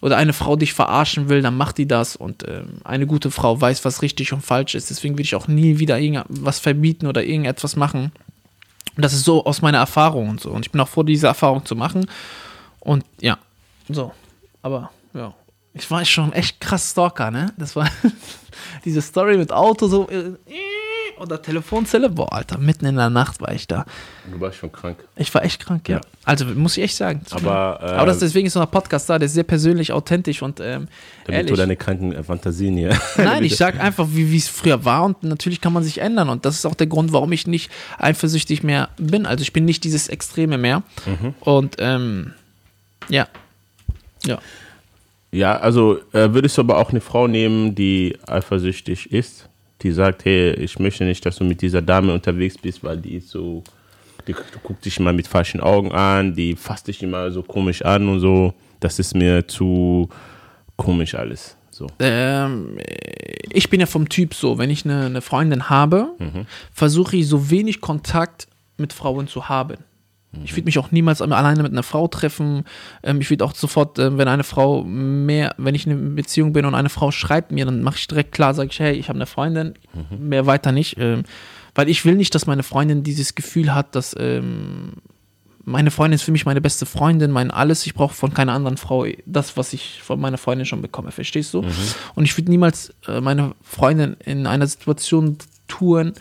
oder 0.01 0.17
eine 0.17 0.33
Frau 0.33 0.55
dich 0.55 0.73
verarschen 0.73 1.29
will, 1.29 1.41
dann 1.41 1.57
macht 1.57 1.77
die 1.77 1.87
das 1.87 2.15
und 2.15 2.43
äh, 2.43 2.63
eine 2.83 3.07
gute 3.07 3.31
Frau 3.31 3.59
weiß, 3.59 3.85
was 3.85 4.01
richtig 4.01 4.33
und 4.33 4.41
falsch 4.41 4.75
ist. 4.75 4.89
Deswegen 4.89 5.17
will 5.17 5.25
ich 5.25 5.35
auch 5.35 5.47
nie 5.47 5.79
wieder 5.79 5.99
irgendwas 5.99 6.59
verbieten 6.59 7.07
oder 7.07 7.23
irgendetwas 7.23 7.75
machen. 7.75 8.11
Und 8.95 9.03
das 9.03 9.13
ist 9.13 9.25
so 9.25 9.45
aus 9.45 9.61
meiner 9.61 9.79
Erfahrung 9.79 10.29
und 10.29 10.41
so. 10.41 10.51
Und 10.51 10.65
ich 10.65 10.71
bin 10.71 10.79
auch 10.81 10.87
froh, 10.87 11.03
diese 11.03 11.27
Erfahrung 11.27 11.65
zu 11.65 11.75
machen. 11.75 12.07
Und 12.79 13.03
ja, 13.19 13.37
so. 13.89 14.13
Aber 14.61 14.91
ja, 15.13 15.33
ich 15.73 15.89
war 15.91 16.03
schon 16.05 16.33
echt 16.33 16.61
krass 16.61 16.91
Stalker, 16.91 17.31
ne? 17.31 17.53
Das 17.57 17.75
war 17.75 17.89
diese 18.85 19.01
Story 19.01 19.37
mit 19.37 19.51
Auto 19.51 19.87
so. 19.87 20.09
Äh, 20.09 20.33
oder 21.19 21.41
Telefonzelle. 21.41 22.09
Boah, 22.09 22.33
Alter, 22.33 22.57
mitten 22.57 22.85
in 22.85 22.95
der 22.95 23.09
Nacht 23.09 23.41
war 23.41 23.53
ich 23.53 23.67
da. 23.67 23.85
Du 24.31 24.39
warst 24.39 24.57
schon 24.57 24.71
krank. 24.71 24.97
Ich 25.15 25.33
war 25.33 25.43
echt 25.43 25.65
krank, 25.65 25.87
ja. 25.87 25.97
ja. 25.97 26.01
Also 26.23 26.45
muss 26.45 26.77
ich 26.77 26.83
echt 26.83 26.95
sagen. 26.95 27.21
Aber, 27.31 27.79
äh, 27.81 27.85
Aber 27.85 28.07
das, 28.07 28.19
deswegen 28.19 28.47
ist 28.47 28.53
so 28.53 28.59
ein 28.59 28.69
Podcast 28.69 29.09
da, 29.09 29.19
der 29.19 29.27
ist 29.27 29.33
sehr 29.33 29.43
persönlich, 29.43 29.91
authentisch 29.91 30.41
und 30.41 30.59
ähm, 30.59 30.87
Damit 31.25 31.37
ehrlich. 31.37 31.51
du 31.51 31.55
deine 31.57 31.75
kranken 31.75 32.11
äh, 32.13 32.23
Fantasien 32.23 32.75
hier. 32.77 32.97
Nein, 33.17 33.43
ich 33.43 33.55
sag 33.55 33.79
einfach, 33.79 34.07
wie 34.11 34.35
es 34.35 34.47
früher 34.47 34.83
war 34.85 35.03
und 35.03 35.23
natürlich 35.23 35.61
kann 35.61 35.73
man 35.73 35.83
sich 35.83 35.99
ändern 35.99 36.29
und 36.29 36.45
das 36.45 36.55
ist 36.55 36.65
auch 36.65 36.75
der 36.75 36.87
Grund, 36.87 37.13
warum 37.13 37.31
ich 37.31 37.47
nicht 37.47 37.71
eifersüchtig 37.97 38.63
mehr 38.63 38.89
bin. 38.97 39.25
Also 39.25 39.41
ich 39.41 39.53
bin 39.53 39.65
nicht 39.65 39.83
dieses 39.83 40.07
Extreme 40.07 40.57
mehr. 40.57 40.83
Mhm. 41.05 41.33
Und 41.39 41.75
ähm, 41.79 42.33
ja. 43.09 43.27
Ja. 44.25 44.39
Ja, 45.31 45.57
also 45.57 45.99
äh, 46.13 46.33
würdest 46.33 46.57
du 46.57 46.61
aber 46.61 46.77
auch 46.77 46.91
eine 46.91 47.01
Frau 47.01 47.27
nehmen, 47.27 47.75
die 47.75 48.17
eifersüchtig 48.25 49.11
ist? 49.11 49.49
Die 49.81 49.91
sagt, 49.91 50.25
hey, 50.25 50.53
ich 50.53 50.79
möchte 50.79 51.03
nicht, 51.03 51.25
dass 51.25 51.37
du 51.37 51.43
mit 51.43 51.61
dieser 51.61 51.81
Dame 51.81 52.13
unterwegs 52.13 52.57
bist, 52.57 52.83
weil 52.83 52.97
die 52.97 53.15
ist 53.15 53.29
so, 53.29 53.63
die 54.27 54.35
guckt 54.63 54.85
dich 54.85 54.99
immer 54.99 55.13
mit 55.13 55.27
falschen 55.27 55.59
Augen 55.59 55.91
an, 55.91 56.33
die 56.33 56.55
fasst 56.55 56.87
dich 56.87 57.03
immer 57.03 57.31
so 57.31 57.43
komisch 57.43 57.83
an 57.83 58.07
und 58.07 58.19
so. 58.19 58.53
Das 58.79 58.99
ist 58.99 59.15
mir 59.15 59.47
zu 59.47 60.09
komisch 60.77 61.15
alles. 61.15 61.57
So. 61.71 61.87
Ähm, 61.99 62.77
ich 63.51 63.69
bin 63.69 63.81
ja 63.81 63.85
vom 63.85 64.07
Typ 64.07 64.33
so, 64.33 64.57
wenn 64.57 64.69
ich 64.69 64.85
eine, 64.85 65.07
eine 65.07 65.21
Freundin 65.21 65.69
habe, 65.69 66.11
mhm. 66.19 66.45
versuche 66.71 67.17
ich 67.17 67.27
so 67.27 67.49
wenig 67.49 67.81
Kontakt 67.81 68.47
mit 68.77 68.93
Frauen 68.93 69.27
zu 69.27 69.49
haben. 69.49 69.77
Ich 70.43 70.53
würde 70.53 70.65
mich 70.65 70.77
auch 70.77 70.91
niemals 70.91 71.21
alleine 71.21 71.63
mit 71.63 71.71
einer 71.71 71.83
Frau 71.83 72.07
treffen. 72.07 72.63
Ähm, 73.03 73.21
ich 73.21 73.29
würde 73.29 73.45
auch 73.45 73.55
sofort, 73.55 73.99
äh, 73.99 74.17
wenn 74.17 74.27
eine 74.27 74.43
Frau 74.43 74.83
mehr, 74.83 75.55
wenn 75.57 75.75
ich 75.75 75.87
in 75.87 75.93
einer 75.93 76.15
Beziehung 76.15 76.53
bin 76.53 76.65
und 76.65 76.75
eine 76.75 76.89
Frau 76.89 77.11
schreibt 77.11 77.51
mir, 77.51 77.65
dann 77.65 77.83
mache 77.83 77.97
ich 77.97 78.07
direkt 78.07 78.31
klar, 78.31 78.53
sage 78.53 78.69
ich, 78.71 78.79
hey, 78.79 78.93
ich 78.95 79.09
habe 79.09 79.17
eine 79.17 79.25
Freundin, 79.25 79.75
mhm. 79.93 80.27
mehr 80.27 80.45
weiter 80.45 80.71
nicht. 80.71 80.97
Ähm, 80.99 81.23
weil 81.73 81.89
ich 81.89 82.05
will 82.05 82.15
nicht, 82.15 82.33
dass 82.33 82.47
meine 82.47 82.63
Freundin 82.63 83.03
dieses 83.03 83.35
Gefühl 83.35 83.73
hat, 83.75 83.95
dass 83.95 84.15
ähm, 84.17 84.93
meine 85.65 85.91
Freundin 85.91 86.15
ist 86.15 86.21
für 86.21 86.31
mich 86.31 86.45
meine 86.45 86.61
beste 86.61 86.85
Freundin, 86.85 87.31
mein 87.31 87.51
alles. 87.51 87.85
Ich 87.85 87.95
brauche 87.95 88.13
von 88.13 88.33
keiner 88.33 88.53
anderen 88.53 88.77
Frau 88.77 89.05
das, 89.25 89.57
was 89.57 89.73
ich 89.73 90.01
von 90.03 90.19
meiner 90.19 90.37
Freundin 90.37 90.65
schon 90.65 90.81
bekomme. 90.81 91.11
Verstehst 91.11 91.53
du? 91.53 91.63
Mhm. 91.63 91.73
Und 92.13 92.23
ich 92.23 92.37
würde 92.37 92.51
niemals 92.51 92.93
äh, 93.07 93.19
meine 93.19 93.55
Freundin 93.61 94.15
in 94.23 94.47
einer 94.47 94.67
Situation 94.67 95.37
tun, 95.67 96.13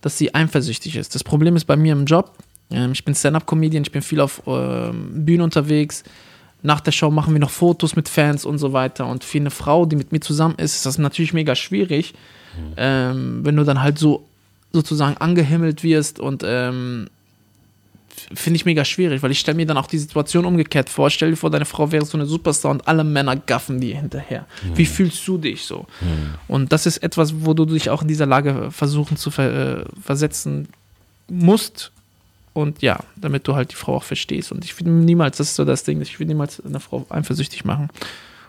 dass 0.00 0.18
sie 0.18 0.34
eifersüchtig 0.34 0.96
ist. 0.96 1.14
Das 1.14 1.22
Problem 1.22 1.56
ist 1.56 1.66
bei 1.66 1.76
mir 1.76 1.92
im 1.92 2.04
Job, 2.04 2.32
ich 2.70 3.04
bin 3.04 3.14
Stand-up-Comedian, 3.14 3.82
ich 3.82 3.92
bin 3.92 4.02
viel 4.02 4.20
auf 4.20 4.42
ähm, 4.46 5.24
Bühnen 5.24 5.42
unterwegs. 5.42 6.04
Nach 6.62 6.80
der 6.80 6.92
Show 6.92 7.10
machen 7.10 7.32
wir 7.32 7.40
noch 7.40 7.50
Fotos 7.50 7.96
mit 7.96 8.08
Fans 8.08 8.44
und 8.44 8.58
so 8.58 8.72
weiter. 8.72 9.06
Und 9.06 9.24
für 9.24 9.38
eine 9.38 9.50
Frau, 9.50 9.86
die 9.86 9.96
mit 9.96 10.12
mir 10.12 10.20
zusammen 10.20 10.54
ist, 10.56 10.76
ist 10.76 10.86
das 10.86 10.98
natürlich 10.98 11.32
mega 11.32 11.54
schwierig, 11.54 12.14
mhm. 12.56 12.72
ähm, 12.76 13.40
wenn 13.44 13.56
du 13.56 13.64
dann 13.64 13.82
halt 13.82 13.98
so 13.98 14.26
sozusagen 14.72 15.16
angehimmelt 15.16 15.82
wirst 15.82 16.20
und 16.20 16.44
ähm, 16.46 17.08
finde 18.34 18.56
ich 18.56 18.64
mega 18.64 18.84
schwierig, 18.84 19.22
weil 19.22 19.30
ich 19.30 19.40
stelle 19.40 19.56
mir 19.56 19.66
dann 19.66 19.76
auch 19.76 19.86
die 19.86 19.98
Situation 19.98 20.44
umgekehrt 20.44 20.88
vor. 20.88 21.10
Stell 21.10 21.30
dir 21.30 21.36
vor, 21.36 21.50
deine 21.50 21.64
Frau 21.64 21.90
wäre 21.90 22.04
so 22.04 22.16
eine 22.16 22.26
Superstar 22.26 22.70
und 22.70 22.86
alle 22.86 23.02
Männer 23.02 23.36
gaffen 23.36 23.80
dir 23.80 23.96
hinterher. 23.96 24.46
Mhm. 24.62 24.78
Wie 24.78 24.86
fühlst 24.86 25.26
du 25.26 25.38
dich 25.38 25.64
so? 25.64 25.86
Mhm. 26.00 26.34
Und 26.46 26.72
das 26.72 26.86
ist 26.86 26.98
etwas, 26.98 27.44
wo 27.44 27.54
du 27.54 27.64
dich 27.64 27.90
auch 27.90 28.02
in 28.02 28.08
dieser 28.08 28.26
Lage 28.26 28.70
versuchen 28.70 29.16
zu 29.16 29.30
ver 29.30 29.80
äh, 29.80 29.84
versetzen 30.00 30.68
musst, 31.28 31.92
und 32.52 32.82
ja, 32.82 32.98
damit 33.16 33.46
du 33.46 33.54
halt 33.54 33.70
die 33.72 33.76
Frau 33.76 33.96
auch 33.96 34.02
verstehst. 34.02 34.52
Und 34.52 34.64
ich 34.64 34.78
würde 34.78 34.90
niemals, 34.90 35.36
das 35.36 35.48
ist 35.48 35.56
so 35.56 35.64
das 35.64 35.84
Ding, 35.84 36.00
ich 36.00 36.18
würde 36.18 36.28
niemals 36.28 36.64
eine 36.64 36.80
Frau 36.80 37.06
eifersüchtig 37.08 37.64
machen 37.64 37.88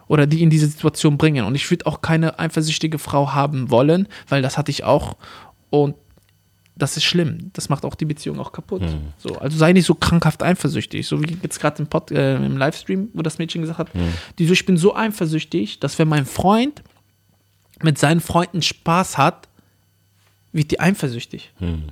oder 0.07 0.27
die 0.27 0.41
in 0.41 0.49
diese 0.49 0.67
Situation 0.67 1.17
bringen. 1.17 1.45
Und 1.45 1.55
ich 1.55 1.69
würde 1.69 1.85
auch 1.85 2.01
keine 2.01 2.39
eifersüchtige 2.39 2.99
Frau 2.99 3.33
haben 3.33 3.69
wollen, 3.69 4.07
weil 4.27 4.41
das 4.41 4.57
hatte 4.57 4.71
ich 4.71 4.83
auch. 4.83 5.15
Und 5.69 5.95
das 6.75 6.97
ist 6.97 7.03
schlimm. 7.03 7.51
Das 7.53 7.69
macht 7.69 7.85
auch 7.85 7.95
die 7.95 8.05
Beziehung 8.05 8.39
auch 8.39 8.51
kaputt. 8.51 8.81
Mhm. 8.81 9.13
So, 9.17 9.37
also 9.37 9.57
sei 9.57 9.71
nicht 9.71 9.85
so 9.85 9.93
krankhaft 9.93 10.41
eifersüchtig. 10.41 11.07
So 11.07 11.21
wie 11.21 11.37
jetzt 11.43 11.59
gerade 11.59 11.83
im, 11.83 12.15
äh, 12.15 12.35
im 12.35 12.57
Livestream, 12.57 13.09
wo 13.13 13.21
das 13.21 13.37
Mädchen 13.37 13.61
gesagt 13.61 13.79
hat, 13.79 13.95
mhm. 13.95 14.13
die 14.39 14.47
so, 14.47 14.53
ich 14.53 14.65
bin 14.65 14.77
so 14.77 14.95
eifersüchtig, 14.95 15.79
dass 15.79 15.99
wenn 15.99 16.07
mein 16.07 16.25
Freund 16.25 16.81
mit 17.81 17.97
seinen 17.97 18.19
Freunden 18.19 18.61
Spaß 18.61 19.17
hat, 19.17 19.47
wird 20.51 20.71
die 20.71 20.79
eifersüchtig. 20.79 21.53
Mhm. 21.59 21.89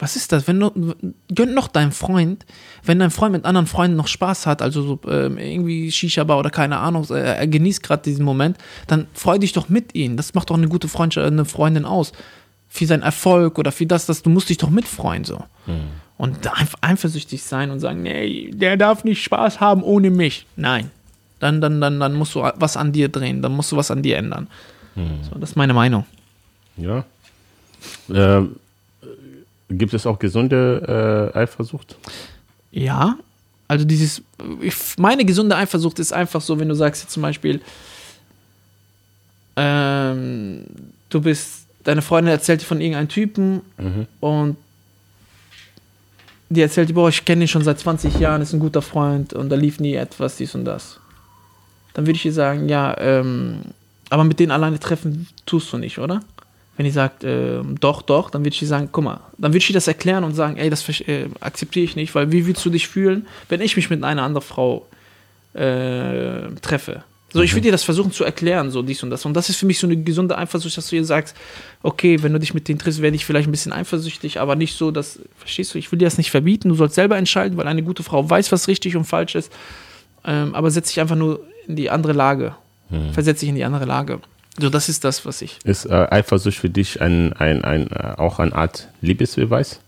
Was 0.00 0.16
ist 0.16 0.32
das? 0.32 0.48
Wenn 0.48 0.58
du, 0.58 0.94
gönn 1.34 1.52
noch 1.52 1.68
deinem 1.68 1.92
Freund, 1.92 2.46
wenn 2.84 2.98
dein 2.98 3.10
Freund 3.10 3.32
mit 3.32 3.44
anderen 3.44 3.66
Freunden 3.66 3.98
noch 3.98 4.08
Spaß 4.08 4.46
hat, 4.46 4.62
also 4.62 4.82
so 4.82 5.00
ähm, 5.08 5.36
irgendwie 5.36 5.92
Shisha-Bar 5.92 6.38
oder 6.38 6.48
keine 6.48 6.78
Ahnung, 6.78 7.06
äh, 7.10 7.36
er 7.36 7.46
genießt 7.46 7.82
gerade 7.82 8.02
diesen 8.02 8.24
Moment, 8.24 8.56
dann 8.86 9.06
freu 9.12 9.38
dich 9.38 9.52
doch 9.52 9.68
mit 9.68 9.94
ihm. 9.94 10.16
Das 10.16 10.32
macht 10.32 10.48
doch 10.48 10.56
eine 10.56 10.68
gute 10.68 10.88
Freundschaft, 10.88 11.26
eine 11.26 11.44
Freundin 11.44 11.84
aus. 11.84 12.12
Für 12.68 12.86
seinen 12.86 13.02
Erfolg 13.02 13.58
oder 13.58 13.72
für 13.72 13.84
das, 13.84 14.06
das 14.06 14.22
du 14.22 14.30
musst 14.30 14.48
dich 14.48 14.56
doch 14.56 14.70
mitfreuen 14.70 15.24
so. 15.24 15.44
Mhm. 15.66 15.90
Und 16.16 16.46
einfach 16.46 16.78
eifersüchtig 16.80 17.42
sein 17.42 17.70
und 17.70 17.80
sagen, 17.80 18.02
nee, 18.02 18.50
der 18.54 18.78
darf 18.78 19.04
nicht 19.04 19.22
Spaß 19.22 19.60
haben 19.60 19.82
ohne 19.82 20.10
mich. 20.10 20.46
Nein. 20.56 20.90
Dann, 21.40 21.60
dann, 21.60 21.80
dann, 21.80 22.00
dann 22.00 22.14
musst 22.14 22.34
du 22.34 22.40
was 22.40 22.76
an 22.76 22.92
dir 22.92 23.08
drehen, 23.08 23.42
dann 23.42 23.52
musst 23.52 23.70
du 23.72 23.76
was 23.76 23.90
an 23.90 24.02
dir 24.02 24.16
ändern. 24.16 24.46
Mhm. 24.94 25.22
So, 25.22 25.38
das 25.38 25.50
ist 25.50 25.56
meine 25.56 25.74
Meinung. 25.74 26.06
Ja. 26.78 27.04
Ähm 28.08 28.56
Gibt 29.70 29.94
es 29.94 30.06
auch 30.06 30.18
gesunde 30.18 31.30
äh, 31.34 31.38
Eifersucht? 31.38 31.96
Ja, 32.72 33.16
also 33.68 33.84
dieses, 33.84 34.22
ich, 34.60 34.74
meine 34.98 35.24
gesunde 35.24 35.56
Eifersucht 35.56 36.00
ist 36.00 36.12
einfach 36.12 36.40
so, 36.40 36.58
wenn 36.58 36.68
du 36.68 36.74
sagst 36.74 37.02
jetzt 37.02 37.12
zum 37.12 37.22
Beispiel, 37.22 37.60
ähm, 39.54 40.64
du 41.08 41.20
bist, 41.20 41.66
deine 41.84 42.02
Freundin 42.02 42.32
erzählt 42.32 42.62
dir 42.62 42.66
von 42.66 42.80
irgendeinem 42.80 43.08
Typen 43.08 43.60
mhm. 43.78 44.06
und 44.18 44.56
die 46.48 46.62
erzählt 46.62 46.88
dir, 46.88 46.94
boah, 46.94 47.08
ich 47.08 47.24
kenne 47.24 47.44
ihn 47.44 47.48
schon 47.48 47.62
seit 47.62 47.78
20 47.78 48.18
Jahren, 48.18 48.42
ist 48.42 48.52
ein 48.52 48.58
guter 48.58 48.82
Freund 48.82 49.34
und 49.34 49.50
da 49.50 49.56
lief 49.56 49.78
nie 49.78 49.94
etwas, 49.94 50.36
dies 50.36 50.56
und 50.56 50.64
das. 50.64 50.98
Dann 51.94 52.06
würde 52.06 52.16
ich 52.16 52.22
dir 52.22 52.32
sagen, 52.32 52.68
ja, 52.68 52.96
ähm, 52.98 53.60
aber 54.08 54.24
mit 54.24 54.40
denen 54.40 54.50
alleine 54.50 54.80
treffen 54.80 55.28
tust 55.46 55.72
du 55.72 55.78
nicht, 55.78 55.98
oder? 56.00 56.22
Wenn 56.80 56.86
die 56.86 56.92
sagt, 56.92 57.24
äh, 57.24 57.58
doch, 57.78 58.00
doch, 58.00 58.30
dann 58.30 58.42
würde 58.42 58.56
ich 58.58 58.66
sagen, 58.66 58.88
guck 58.90 59.04
mal, 59.04 59.20
dann 59.36 59.52
würde 59.52 59.58
ich 59.58 59.70
das 59.70 59.86
erklären 59.86 60.24
und 60.24 60.34
sagen, 60.34 60.56
ey, 60.56 60.70
das 60.70 60.88
äh, 61.00 61.26
akzeptiere 61.38 61.84
ich 61.84 61.94
nicht, 61.94 62.14
weil 62.14 62.32
wie 62.32 62.46
willst 62.46 62.64
du 62.64 62.70
dich 62.70 62.88
fühlen, 62.88 63.26
wenn 63.50 63.60
ich 63.60 63.76
mich 63.76 63.90
mit 63.90 64.02
einer 64.02 64.22
anderen 64.22 64.42
Frau 64.42 64.86
äh, 65.52 66.48
treffe? 66.62 67.04
So, 67.34 67.42
ich 67.42 67.50
mhm. 67.50 67.56
würde 67.56 67.64
dir 67.66 67.72
das 67.72 67.82
versuchen 67.82 68.12
zu 68.12 68.24
erklären, 68.24 68.70
so 68.70 68.80
dies 68.80 69.02
und 69.02 69.10
das. 69.10 69.26
Und 69.26 69.34
das 69.34 69.50
ist 69.50 69.56
für 69.56 69.66
mich 69.66 69.78
so 69.78 69.86
eine 69.86 69.98
gesunde 69.98 70.38
Eifersucht, 70.38 70.74
dass 70.74 70.88
du 70.88 70.96
ihr 70.96 71.04
sagst, 71.04 71.36
okay, 71.82 72.22
wenn 72.22 72.32
du 72.32 72.40
dich 72.40 72.54
mit 72.54 72.66
denen 72.66 72.78
triffst, 72.78 73.02
werde 73.02 73.14
ich 73.14 73.26
vielleicht 73.26 73.46
ein 73.46 73.52
bisschen 73.52 73.74
eifersüchtig, 73.74 74.40
aber 74.40 74.56
nicht 74.56 74.74
so, 74.74 74.90
dass, 74.90 75.20
verstehst 75.36 75.74
du, 75.74 75.78
ich 75.78 75.92
will 75.92 75.98
dir 75.98 76.06
das 76.06 76.16
nicht 76.16 76.30
verbieten, 76.30 76.70
du 76.70 76.76
sollst 76.76 76.94
selber 76.94 77.18
entscheiden, 77.18 77.58
weil 77.58 77.66
eine 77.66 77.82
gute 77.82 78.02
Frau 78.02 78.30
weiß, 78.30 78.52
was 78.52 78.68
richtig 78.68 78.96
und 78.96 79.04
falsch 79.04 79.34
ist, 79.34 79.52
ähm, 80.24 80.54
aber 80.54 80.70
setz 80.70 80.88
dich 80.88 81.00
einfach 81.00 81.16
nur 81.16 81.40
in 81.68 81.76
die 81.76 81.90
andere 81.90 82.14
Lage. 82.14 82.54
Mhm. 82.88 83.12
Versetz 83.12 83.40
dich 83.40 83.50
in 83.50 83.54
die 83.54 83.64
andere 83.64 83.84
Lage. 83.84 84.20
So, 84.58 84.68
das 84.68 84.88
ist 84.88 85.04
das, 85.04 85.24
was 85.24 85.42
ich. 85.42 85.58
Ist 85.64 85.86
äh, 85.86 86.08
Eifersucht 86.10 86.56
für 86.56 86.70
dich 86.70 87.00
ein, 87.00 87.32
ein, 87.34 87.64
ein, 87.64 87.90
äh, 87.90 88.14
auch 88.16 88.38
eine 88.38 88.54
Art 88.54 88.88
Liebesbeweis? 89.00 89.80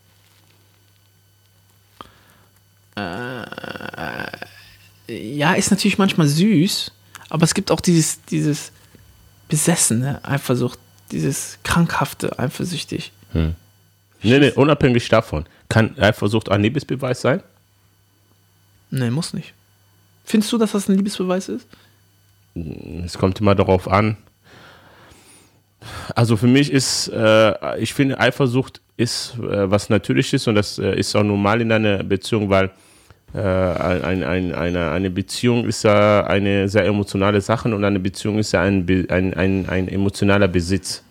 ja, 5.09 5.55
ist 5.55 5.71
natürlich 5.71 5.97
manchmal 5.97 6.27
süß, 6.27 6.93
aber 7.31 7.45
es 7.45 7.55
gibt 7.55 7.71
auch 7.71 7.81
dieses, 7.81 8.23
dieses 8.27 8.71
besessene 9.49 10.23
Eifersucht, 10.25 10.79
dieses 11.11 11.59
krankhafte 11.65 12.39
Eifersüchtig. 12.39 13.13
Nee, 14.23 14.39
nee, 14.39 14.51
unabhängig 14.51 15.09
davon. 15.09 15.47
Kann 15.69 15.99
Eifersucht 15.99 16.51
ein 16.51 16.63
Liebesbeweis 16.63 17.23
sein? 17.23 17.43
Nee, 18.91 19.11
muss 19.11 19.33
nicht. 19.33 19.55
Findest 20.25 20.53
du, 20.53 20.59
dass 20.59 20.73
das 20.73 20.89
ein 20.89 20.97
Liebesbeweis 20.97 21.49
ist? 21.49 21.67
Es 23.05 23.19
kommt 23.19 23.41
immer 23.41 23.55
darauf 23.55 23.89
an. 23.89 24.17
Also 26.15 26.37
für 26.37 26.47
mich 26.47 26.73
ist, 26.73 27.09
äh, 27.09 27.79
ich 27.79 27.95
finde, 27.95 28.19
Eifersucht 28.19 28.81
ist 28.97 29.35
äh, 29.39 29.71
was 29.71 29.89
Natürliches 29.91 30.47
und 30.47 30.55
das 30.55 30.79
äh, 30.79 30.99
ist 30.99 31.15
auch 31.17 31.23
normal 31.25 31.61
in 31.61 31.73
einer 31.73 32.03
Beziehung, 32.03 32.51
weil 32.51 32.71
äh, 33.35 33.39
ein, 33.41 34.23
ein, 34.23 34.55
eine, 34.55 34.91
eine 34.91 35.11
Beziehung 35.11 35.65
ist 35.67 35.85
ja 35.85 36.25
eine 36.27 36.69
sehr 36.69 36.85
emotionale 36.85 37.41
Sache 37.41 37.75
und 37.75 37.85
eine 37.85 37.99
Beziehung 38.01 38.39
ist 38.39 38.53
ja 38.53 38.61
ein, 38.63 38.85
Be- 38.85 39.07
ein, 39.09 39.35
ein, 39.35 39.69
ein 39.69 39.89
emotionaler 39.89 40.49
Besitz. 40.49 41.03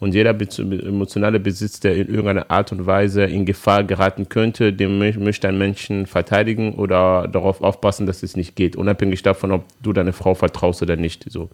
Und 0.00 0.14
jeder 0.14 0.32
Bez- 0.32 0.58
emotionale 0.58 1.38
Besitz, 1.38 1.78
der 1.78 1.94
in 1.94 2.08
irgendeiner 2.08 2.50
Art 2.50 2.72
und 2.72 2.86
Weise 2.86 3.24
in 3.24 3.44
Gefahr 3.44 3.84
geraten 3.84 4.30
könnte, 4.30 4.72
den 4.72 4.98
mö- 4.98 5.20
möchte 5.20 5.46
ein 5.46 5.58
Menschen 5.58 6.06
verteidigen 6.06 6.72
oder 6.74 7.28
darauf 7.28 7.60
aufpassen, 7.60 8.06
dass 8.06 8.22
es 8.22 8.34
nicht 8.34 8.56
geht, 8.56 8.76
unabhängig 8.76 9.22
davon, 9.22 9.52
ob 9.52 9.64
du 9.82 9.92
deine 9.92 10.14
Frau 10.14 10.34
vertraust 10.34 10.80
oder 10.80 10.96
nicht. 10.96 11.30
So. 11.30 11.50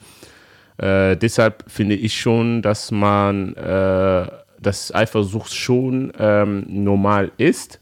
Äh, 0.79 1.17
deshalb 1.17 1.65
finde 1.69 1.95
ich 1.95 2.19
schon, 2.19 2.63
dass 2.63 2.91
man, 2.91 3.55
äh, 3.55 4.27
dass 4.61 4.95
Eifersucht 4.95 5.55
schon 5.55 6.13
ähm, 6.19 6.65
normal 6.69 7.31
ist 7.39 7.81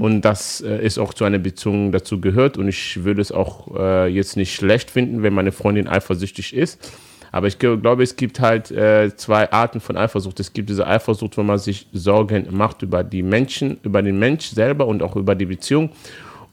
und 0.00 0.22
dass 0.22 0.60
äh, 0.60 0.78
es 0.78 0.98
auch 0.98 1.14
zu 1.14 1.24
einer 1.24 1.38
Beziehung 1.38 1.92
dazu 1.92 2.20
gehört. 2.20 2.56
Und 2.56 2.68
ich 2.68 3.04
würde 3.04 3.20
es 3.20 3.32
auch 3.32 3.74
äh, 3.76 4.06
jetzt 4.08 4.36
nicht 4.36 4.54
schlecht 4.54 4.90
finden, 4.90 5.22
wenn 5.22 5.34
meine 5.34 5.52
Freundin 5.52 5.88
eifersüchtig 5.88 6.54
ist. 6.54 6.92
Aber 7.32 7.48
ich 7.48 7.58
glaube, 7.58 8.02
es 8.02 8.16
gibt 8.16 8.40
halt 8.40 8.70
äh, 8.70 9.14
zwei 9.16 9.50
Arten 9.50 9.80
von 9.80 9.96
Eifersucht. 9.96 10.40
Es 10.40 10.52
gibt 10.52 10.70
diese 10.70 10.86
Eifersucht, 10.86 11.36
wo 11.36 11.42
man 11.42 11.58
sich 11.58 11.86
Sorgen 11.92 12.46
macht 12.50 12.82
über 12.82 13.04
die 13.04 13.22
Menschen, 13.22 13.78
über 13.82 14.02
den 14.02 14.18
Mensch 14.18 14.46
selber 14.46 14.86
und 14.86 15.02
auch 15.02 15.16
über 15.16 15.34
die 15.34 15.46
Beziehung. 15.46 15.90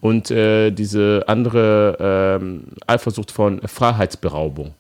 Und 0.02 0.30
äh, 0.32 0.72
diese 0.72 1.24
andere 1.28 2.40
ähm, 2.42 2.64
Eifersucht 2.88 3.32
von 3.32 3.62
Freiheitsberaubung. 3.66 4.74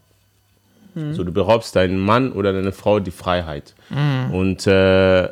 So, 0.95 1.23
du 1.23 1.31
beraubst 1.31 1.75
deinen 1.75 1.99
Mann 1.99 2.31
oder 2.31 2.53
deine 2.53 2.71
Frau 2.71 2.99
die 2.99 3.11
Freiheit. 3.11 3.73
Und 4.31 4.67
äh, 4.67 5.29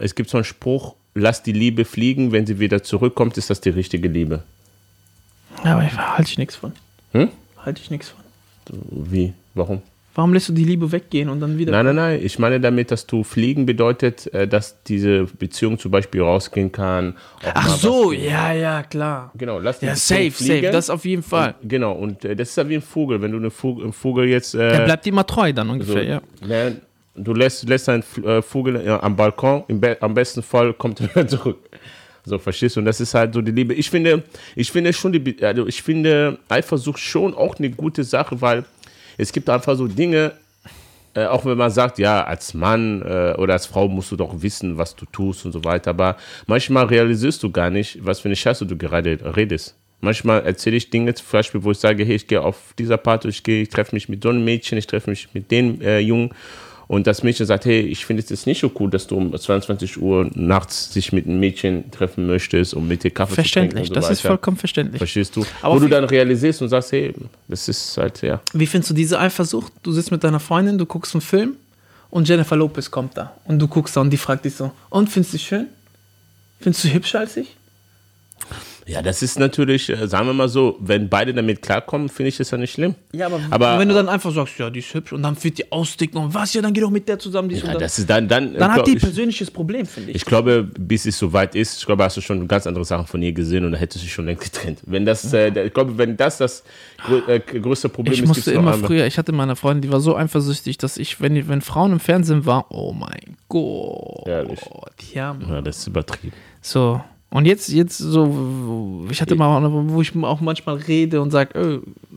es 0.00 0.14
gibt 0.14 0.30
so 0.30 0.36
einen 0.36 0.44
Spruch, 0.44 0.94
lass 1.14 1.42
die 1.42 1.52
Liebe 1.52 1.84
fliegen, 1.84 2.32
wenn 2.32 2.46
sie 2.46 2.58
wieder 2.58 2.82
zurückkommt, 2.82 3.36
ist 3.36 3.50
das 3.50 3.60
die 3.60 3.70
richtige 3.70 4.08
Liebe. 4.08 4.42
Ja, 5.64 5.74
aber 5.74 5.82
da 5.84 6.16
halte 6.16 6.30
ich 6.30 6.38
nichts 6.38 6.56
von. 6.56 6.72
Hm? 7.12 7.30
Halte 7.58 7.80
ich 7.82 7.90
nichts 7.90 8.10
von. 8.10 8.20
Wie? 8.90 9.32
Warum? 9.54 9.82
Warum 10.14 10.34
lässt 10.34 10.48
du 10.50 10.52
die 10.52 10.64
Liebe 10.64 10.92
weggehen 10.92 11.28
und 11.30 11.40
dann 11.40 11.56
wieder. 11.56 11.72
Nein, 11.72 11.86
nein, 11.86 11.96
nein. 11.96 12.20
Ich 12.22 12.38
meine 12.38 12.60
damit, 12.60 12.90
dass 12.90 13.06
du 13.06 13.24
fliegen 13.24 13.64
bedeutet, 13.64 14.32
äh, 14.34 14.46
dass 14.46 14.82
diese 14.84 15.24
Beziehung 15.38 15.78
zum 15.78 15.90
Beispiel 15.90 16.20
rausgehen 16.20 16.70
kann. 16.70 17.16
Ach 17.54 17.76
so, 17.78 18.12
ja, 18.12 18.52
ja, 18.52 18.82
klar. 18.82 19.30
Genau, 19.36 19.58
lass 19.58 19.78
die 19.78 19.86
Ja, 19.86 19.92
Beziehung 19.92 20.18
safe, 20.18 20.30
safe, 20.30 20.44
fliegen. 20.52 20.72
das 20.72 20.90
auf 20.90 21.04
jeden 21.06 21.22
Fall. 21.22 21.54
Und, 21.62 21.68
genau, 21.68 21.92
und 21.92 22.24
äh, 22.26 22.36
das 22.36 22.50
ist 22.50 22.56
ja 22.56 22.68
wie 22.68 22.74
ein 22.74 22.82
Vogel. 22.82 23.22
Wenn 23.22 23.32
du 23.32 23.38
eine 23.38 23.50
Vogel, 23.50 23.84
einen 23.84 23.92
Vogel 23.94 24.28
jetzt. 24.28 24.54
Äh, 24.54 24.68
Er 24.72 24.84
bleibt 24.84 25.06
immer 25.06 25.26
treu 25.26 25.50
dann 25.52 25.68
so, 25.68 25.72
ungefähr, 25.72 26.04
ja. 26.04 26.22
ne, 26.46 26.76
du 27.14 27.32
lässt, 27.32 27.66
lässt 27.68 27.88
einen 27.88 28.04
äh, 28.24 28.42
Vogel 28.42 28.86
am 28.88 29.16
Balkon, 29.16 29.64
im 29.68 29.80
Be 29.80 29.96
am 30.00 30.12
besten 30.12 30.42
Fall 30.42 30.74
kommt 30.74 31.00
er 31.00 31.08
wieder 31.14 31.26
zurück. 31.26 31.58
So, 32.24 32.38
verstehst 32.38 32.76
du? 32.76 32.80
Und 32.80 32.84
das 32.86 33.00
ist 33.00 33.14
halt 33.14 33.34
so 33.34 33.40
die 33.40 33.50
Liebe. 33.50 33.74
Ich 33.74 33.88
finde, 33.90 34.22
ich 34.54 34.70
finde 34.70 34.92
schon 34.92 35.12
die, 35.12 35.42
also 35.42 35.66
ich 35.66 35.82
finde 35.82 36.38
Eifersucht 36.48 37.00
schon 37.00 37.34
auch 37.34 37.58
eine 37.58 37.70
gute 37.70 38.04
Sache, 38.04 38.40
weil 38.40 38.64
es 39.18 39.32
gibt 39.32 39.48
einfach 39.50 39.76
so 39.76 39.86
Dinge, 39.86 40.32
äh, 41.14 41.26
auch 41.26 41.44
wenn 41.44 41.58
man 41.58 41.70
sagt, 41.70 41.98
ja, 41.98 42.24
als 42.24 42.54
Mann 42.54 43.02
äh, 43.02 43.34
oder 43.36 43.54
als 43.54 43.66
Frau 43.66 43.88
musst 43.88 44.10
du 44.12 44.16
doch 44.16 44.40
wissen, 44.40 44.78
was 44.78 44.96
du 44.96 45.04
tust 45.06 45.44
und 45.44 45.52
so 45.52 45.64
weiter, 45.64 45.90
aber 45.90 46.16
manchmal 46.46 46.86
realisierst 46.86 47.42
du 47.42 47.50
gar 47.50 47.70
nicht, 47.70 48.04
was 48.04 48.20
für 48.20 48.28
eine 48.28 48.36
Scheiße 48.36 48.66
du 48.66 48.76
gerade 48.76 49.18
redest. 49.36 49.76
Manchmal 50.00 50.44
erzähle 50.44 50.76
ich 50.76 50.90
Dinge, 50.90 51.14
zum 51.14 51.26
Beispiel, 51.30 51.62
wo 51.62 51.70
ich 51.70 51.78
sage, 51.78 52.04
hey, 52.04 52.16
ich 52.16 52.26
gehe 52.26 52.42
auf 52.42 52.74
dieser 52.76 52.96
Party, 52.96 53.28
ich 53.28 53.44
gehe, 53.44 53.62
ich 53.62 53.68
treffe 53.68 53.94
mich 53.94 54.08
mit 54.08 54.22
so 54.22 54.30
einem 54.30 54.44
Mädchen, 54.44 54.76
ich 54.76 54.86
treffe 54.88 55.10
mich 55.10 55.28
mit 55.32 55.50
dem 55.50 55.80
äh, 55.80 56.00
Jungen 56.00 56.30
und 56.92 57.06
das 57.06 57.22
Mädchen 57.22 57.46
sagt, 57.46 57.64
hey, 57.64 57.80
ich 57.80 58.04
finde 58.04 58.22
es 58.22 58.28
jetzt 58.28 58.46
nicht 58.46 58.60
so 58.60 58.70
cool, 58.78 58.90
dass 58.90 59.06
du 59.06 59.16
um 59.16 59.34
22 59.34 59.96
Uhr 59.96 60.28
nachts 60.34 60.90
dich 60.90 61.10
mit 61.10 61.24
einem 61.24 61.40
Mädchen 61.40 61.90
treffen 61.90 62.26
möchtest, 62.26 62.74
um 62.74 62.86
mit 62.86 63.02
dir 63.02 63.10
Kaffee 63.10 63.32
Verständlich, 63.32 63.86
zu 63.86 63.94
trinken 63.94 63.94
so 63.94 64.08
das 64.08 64.10
ist 64.10 64.24
weiter. 64.24 64.34
vollkommen 64.34 64.56
verständlich. 64.58 64.98
Verstehst 64.98 65.34
du? 65.34 65.42
Aber 65.62 65.76
wo 65.76 65.78
du 65.78 65.88
dann 65.88 66.04
realisierst 66.04 66.60
und 66.60 66.68
sagst, 66.68 66.92
hey, 66.92 67.14
das 67.48 67.66
ist 67.66 67.96
halt, 67.96 68.20
ja. 68.20 68.42
Wie 68.52 68.66
findest 68.66 68.90
du 68.90 68.94
diese 68.94 69.18
Eifersucht? 69.18 69.72
Du 69.82 69.90
sitzt 69.90 70.10
mit 70.10 70.22
deiner 70.22 70.38
Freundin, 70.38 70.76
du 70.76 70.84
guckst 70.84 71.14
einen 71.14 71.22
Film 71.22 71.56
und 72.10 72.28
Jennifer 72.28 72.56
Lopez 72.56 72.90
kommt 72.90 73.16
da. 73.16 73.32
Und 73.46 73.58
du 73.58 73.68
guckst 73.68 73.96
da 73.96 74.02
und 74.02 74.10
die 74.10 74.18
fragt 74.18 74.44
dich 74.44 74.54
so: 74.54 74.70
Und 74.90 75.08
findest 75.08 75.32
du 75.32 75.38
sie 75.38 75.44
schön? 75.44 75.68
Findest 76.60 76.84
du 76.84 76.88
hübscher 76.92 77.20
als 77.20 77.38
ich? 77.38 77.56
Ja, 78.86 79.00
das 79.00 79.22
ist 79.22 79.38
natürlich, 79.38 79.88
äh, 79.90 80.08
sagen 80.08 80.26
wir 80.26 80.32
mal 80.32 80.48
so, 80.48 80.76
wenn 80.80 81.08
beide 81.08 81.32
damit 81.32 81.62
klarkommen, 81.62 82.08
finde 82.08 82.30
ich 82.30 82.36
das 82.36 82.50
ja 82.50 82.58
nicht 82.58 82.72
schlimm. 82.72 82.94
Ja, 83.12 83.26
aber, 83.26 83.40
Aber- 83.50 83.78
wenn 83.78 83.88
du 83.88 83.94
dann 83.94 84.08
einfach 84.08 84.32
sagst, 84.32 84.58
ja, 84.58 84.70
die 84.70 84.80
ist 84.80 84.92
hübsch 84.92 85.12
und 85.12 85.22
dann 85.22 85.36
wird 85.42 85.58
die 85.58 85.70
ausdicken 85.70 86.18
und 86.18 86.34
was, 86.34 86.52
ja, 86.54 86.62
dann 86.62 86.72
geh 86.72 86.80
doch 86.80 86.90
mit 86.90 87.08
der 87.08 87.18
zusammen. 87.18 87.48
Und 87.50 87.56
Ja, 87.58 87.72
das. 87.74 87.78
das 87.78 87.98
ist 88.00 88.10
dann, 88.10 88.26
dann, 88.28 88.54
dann 88.54 88.70
äh, 88.70 88.74
hat 88.74 88.86
die 88.86 88.92
ein 88.92 88.96
ich, 88.96 89.02
persönliches 89.02 89.50
Problem, 89.50 89.86
finde 89.86 90.10
ich. 90.10 90.16
ich 90.16 90.24
glaube, 90.24 90.64
bis 90.78 91.06
es 91.06 91.16
soweit 91.18 91.54
ist, 91.54 91.78
ich 91.78 91.86
glaube, 91.86 92.02
hast 92.04 92.16
du 92.16 92.20
schon 92.20 92.48
ganz 92.48 92.66
andere 92.66 92.84
Sachen 92.84 93.06
von 93.06 93.22
ihr 93.22 93.32
gesehen 93.32 93.64
und 93.64 93.72
da 93.72 93.78
hättest 93.78 94.02
du 94.02 94.06
dich 94.06 94.12
schon 94.12 94.26
längst 94.26 94.42
getrennt. 94.52 94.80
Wenn 94.84 95.04
das, 95.06 95.32
äh, 95.32 95.66
ich 95.66 95.72
glaube, 95.74 95.96
wenn 95.98 96.16
das 96.16 96.38
das 96.38 96.64
grö 97.04 97.20
äh, 97.28 97.38
größte 97.38 97.88
Problem 97.88 98.14
Ich 98.14 98.20
ist, 98.22 98.26
musste 98.28 98.50
gibt's 98.50 98.64
noch 98.66 98.74
immer 98.74 98.86
früher, 98.86 99.06
ich 99.06 99.16
hatte 99.16 99.30
meine 99.32 99.54
Freundin, 99.54 99.82
die 99.82 99.92
war 99.92 100.00
so 100.00 100.16
eifersüchtig, 100.16 100.78
dass 100.78 100.96
ich, 100.96 101.20
wenn, 101.20 101.34
die- 101.34 101.46
wenn 101.48 101.60
Frauen 101.60 101.92
im 101.92 102.00
Fernsehen 102.00 102.46
waren, 102.46 102.64
oh 102.70 102.92
mein 102.92 103.36
Gott. 103.48 104.26
Ehrlich? 104.26 104.60
Ja, 105.14 105.36
Ja, 105.48 105.60
das 105.62 105.78
ist 105.78 105.86
übertrieben. 105.86 106.32
So. 106.60 107.00
Und 107.32 107.46
jetzt, 107.46 107.70
jetzt 107.70 107.96
so, 107.96 109.06
ich 109.10 109.22
hatte 109.22 109.34
mal, 109.36 109.62
wo 109.88 110.02
ich 110.02 110.14
auch 110.22 110.42
manchmal 110.42 110.76
rede 110.76 111.22
und 111.22 111.30
sage, 111.30 111.82
oh, 111.82 112.11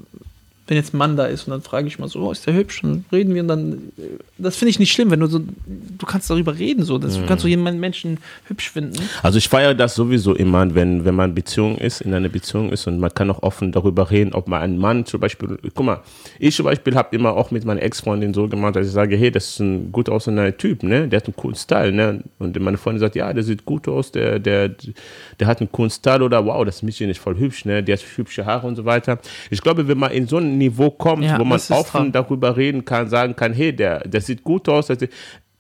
wenn 0.68 0.78
jetzt 0.78 0.94
ein 0.94 0.98
Mann 0.98 1.16
da 1.16 1.26
ist 1.26 1.48
und 1.48 1.52
dann 1.52 1.62
frage 1.62 1.88
ich 1.88 2.00
mal 2.00 2.08
so, 2.08 2.20
oh, 2.22 2.32
ist 2.32 2.48
der 2.48 2.56
hübsch? 2.56 2.84
Und 2.84 2.92
dann 2.92 3.06
reden 3.12 3.34
wir 3.36 3.42
und 3.44 3.48
dann, 3.48 3.92
das 4.38 4.56
finde 4.56 4.72
ich 4.72 4.80
nicht 4.80 4.92
schlimm, 4.92 5.12
wenn 5.12 5.20
du 5.20 5.28
so, 5.28 5.40
du 5.40 6.06
kannst 6.06 6.30
darüber 6.30 6.58
reden, 6.58 6.84
so, 6.84 6.98
das, 6.98 7.16
du 7.16 7.26
kannst 7.26 7.44
so 7.44 7.48
jemanden 7.48 7.80
Menschen 7.80 8.18
hübsch 8.46 8.72
finden. 8.72 8.98
Also 9.22 9.38
ich 9.38 9.48
feiere 9.48 9.76
das 9.76 9.94
sowieso 9.94 10.34
immer, 10.34 10.74
wenn, 10.74 11.06
wenn 11.06 11.14
man 11.14 11.36
Beziehung 11.36 11.78
ist, 11.78 12.02
in 12.02 12.14
einer 12.14 12.30
Beziehung 12.30 12.72
ist 12.72 12.88
und 12.88 13.00
man 13.00 13.14
kann 13.14 13.30
auch 13.30 13.44
offen 13.44 13.72
darüber 13.72 14.10
reden, 14.10 14.34
ob 14.34 14.48
man 14.48 14.62
einen 14.62 14.78
Mann 14.78 15.06
zum 15.06 15.20
Beispiel, 15.20 15.60
guck 15.76 15.86
mal, 15.86 16.02
ich 16.40 16.56
zum 16.56 16.66
Beispiel 16.66 16.96
habe 16.96 17.16
immer 17.16 17.34
auch 17.34 17.52
mit 17.52 17.64
meiner 17.64 17.84
Ex-Freundin 17.84 18.34
so 18.34 18.48
gemacht, 18.48 18.76
dass 18.76 18.88
ich 18.88 18.94
sage, 18.94 19.16
hey, 19.18 19.30
das 19.30 19.52
ist 19.52 19.60
ein 19.60 19.92
gut 19.92 20.10
aussehender 20.10 20.56
Typ, 20.58 20.82
ne? 20.82 21.08
Der 21.08 21.18
hat 21.18 21.28
einen 21.28 21.36
coolen 21.36 21.56
Style, 21.56 21.92
ne? 21.92 22.24
Und 22.40 22.60
meine 22.60 22.78
Freundin 22.78 23.02
sagt, 23.02 23.16
ja, 23.16 23.32
der 23.32 23.44
sieht 23.44 23.66
gut 23.66 23.88
aus, 23.88 24.12
der, 24.12 24.40
der, 24.40 24.70
der 25.40 25.48
hat 25.48 25.60
einen 25.60 25.72
coolen 25.72 25.92
Style 25.92 26.24
oder 26.24 26.44
wow, 26.46 26.66
das 26.66 26.82
Mädchen 26.82 27.10
ist 27.10 27.20
voll 27.20 27.38
hübsch, 27.38 27.66
ne? 27.66 27.84
Der 27.84 27.98
hat 27.98 28.04
hübsche 28.16 28.46
Haare 28.46 28.66
und 28.66 28.76
so 28.76 28.86
weiter. 28.86 29.20
Ich 29.52 29.62
glaube, 29.62 29.88
wenn 29.88 29.98
man 29.98 30.12
in 30.12 30.28
so 30.28 30.40
ein 30.56 30.60
Niveau 30.60 30.90
kommt, 30.92 31.24
Ja, 31.24 31.38
wo 31.40 31.44
man 31.44 31.60
offen 31.60 31.92
dran. 31.92 32.12
darüber 32.12 32.56
reden 32.58 32.84
kann, 32.86 33.10
sagen 33.10 33.36
kann, 33.36 33.54
hey, 33.54 33.76
der, 33.76 34.00
der 34.08 34.22
sieht 34.22 34.44
gut 34.44 34.68
aus, 34.70 34.88
der, 34.88 34.98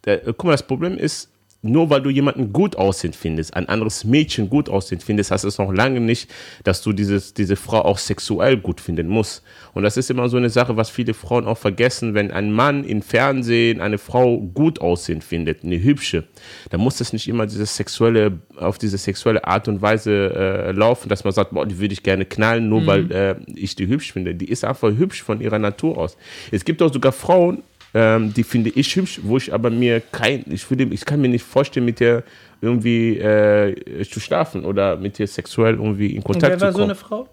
der, 0.06 0.18
guck 0.34 0.46
mal, 0.46 0.52
das 0.52 0.66
Problem 0.66 0.98
ist, 0.98 1.30
nur 1.66 1.90
weil 1.90 2.02
du 2.02 2.10
jemanden 2.10 2.54
gut 2.54 2.76
aussehend 2.76 3.16
findest, 3.16 3.56
ein 3.56 3.68
anderes 3.68 4.04
Mädchen 4.04 4.50
gut 4.50 4.70
aussehend 4.70 5.04
findest, 5.04 5.32
heißt 5.32 5.46
es 5.46 5.58
noch 5.58 5.72
lange 5.72 6.00
nicht, 6.00 6.30
dass 6.64 6.82
du 6.82 6.94
dieses, 6.94 7.34
diese 7.34 7.56
Frau 7.56 7.82
auch 7.82 7.98
sexuell 7.98 8.58
gut 8.58 8.80
finden 8.80 9.08
musst. 9.08 9.44
Und 9.74 9.84
das 9.84 9.98
ist 9.98 10.10
immer 10.10 10.30
so 10.30 10.38
eine 10.38 10.50
Sache, 10.50 10.78
was 10.78 10.90
viele 10.90 11.14
Frauen 11.14 11.46
auch 11.46 11.58
vergessen, 11.58 12.14
wenn 12.14 12.32
ein 12.32 12.52
Mann 12.52 12.84
im 12.84 13.02
Fernsehen 13.02 13.82
eine 13.82 13.98
Frau 13.98 14.40
gut 14.40 14.80
aussehend 14.80 15.24
findet, 15.24 15.64
eine 15.64 15.82
hübsche, 15.82 16.24
dann 16.70 16.82
muss 16.82 16.98
das 16.98 17.14
nicht 17.14 17.28
immer 17.28 17.46
dieses 17.46 17.76
sexuelle, 17.76 18.40
auf 18.58 18.78
diese 18.78 18.98
sexuelle 18.98 19.46
Art 19.46 19.68
und 19.68 19.82
Weise 19.82 20.34
äh, 20.36 20.72
laufen, 20.72 21.10
dass 21.10 21.24
man 21.24 21.34
sagt, 21.34 21.52
boah, 21.52 21.66
die 21.66 21.80
würde 21.80 21.94
ich 21.94 22.04
gerne 22.04 22.26
knallen, 22.26 22.70
nur 22.70 22.86
weil 22.86 23.12
äh, 23.12 23.36
ich 23.56 23.76
die 23.76 23.88
hübsch 23.88 24.14
finde. 24.14 24.36
Die 24.36 24.50
ist 24.50 24.64
einfach 24.64 24.90
hübsch 24.90 25.24
von 25.24 25.42
ihrer 25.42 25.60
Natur 25.60 25.98
aus. 25.98 26.18
Es 26.52 26.64
gibt 26.64 26.82
auch 26.82 26.94
sogar 26.94 27.12
Frauen, 27.12 27.64
ähm, 27.96 28.34
die 28.34 28.44
finde 28.44 28.72
ich 28.72 28.94
hübsch, 28.98 29.22
wo 29.24 29.38
ich 29.38 29.54
aber 29.54 29.70
mir 29.70 30.02
kein, 30.02 30.44
ich 30.50 30.70
würde, 30.70 30.84
ich 30.84 31.06
kann 31.06 31.22
mir 31.22 31.30
nicht 31.30 31.46
vorstellen, 31.46 31.86
mit 31.86 32.02
der 32.02 32.24
irgendwie 32.60 33.18
äh, 33.18 34.04
zu 34.04 34.20
schlafen 34.20 34.66
oder 34.66 34.98
mit 34.98 35.18
ihr 35.18 35.28
sexuell 35.28 35.76
irgendwie 35.76 36.14
in 36.14 36.22
Kontakt 36.22 36.52
wer 36.52 36.58
zu 36.58 36.62
wäre 36.62 36.72
so 36.74 36.78
kommen. 36.80 36.90
eine 36.90 36.96
Frau? 36.96 37.30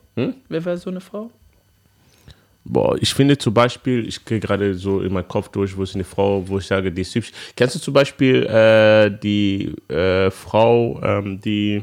Wer 0.49 0.65
wäre 0.65 0.79
so 0.79 0.91
eine 0.91 1.01
Frau? 1.01 1.31
Boah, 2.65 2.97
ich 3.01 3.13
finde 3.13 3.37
zum 3.37 3.53
Beispiel, 3.53 4.07
ich 4.07 4.25
gehe 4.25 4.39
gerade 4.39 4.75
so 4.75 5.01
in 5.01 5.13
meinen 5.13 5.27
Kopf 5.27 5.49
durch, 5.49 5.77
wo 5.77 5.83
ist 5.83 5.97
eine 5.97 6.05
Frau, 6.05 6.47
wo 6.47 6.59
ich 6.59 6.67
sage, 6.67 6.93
die 6.93 7.03
ist 7.03 7.13
hübsch. 7.13 7.33
Kennst 7.57 7.75
du 7.75 7.81
zum 7.81 7.93
Beispiel 7.93 8.47
äh, 8.47 9.11
die 9.11 9.75
äh, 9.89 10.31
Frau, 10.31 11.01
ähm, 11.03 11.41
die, 11.41 11.83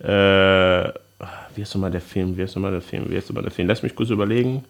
äh, 0.00 0.04
wie 0.04 1.62
heißt 1.62 1.74
nochmal 1.74 1.92
der 1.92 2.02
Film, 2.02 2.36
wie 2.36 2.42
heißt 2.42 2.56
nochmal 2.56 2.72
der 2.72 2.82
Film, 2.82 3.06
wie 3.08 3.16
heißt 3.16 3.30
nochmal 3.30 3.44
der 3.44 3.52
Film? 3.52 3.68
Lass 3.68 3.82
mich 3.82 3.94
kurz 3.94 4.10
überlegen. 4.10 4.64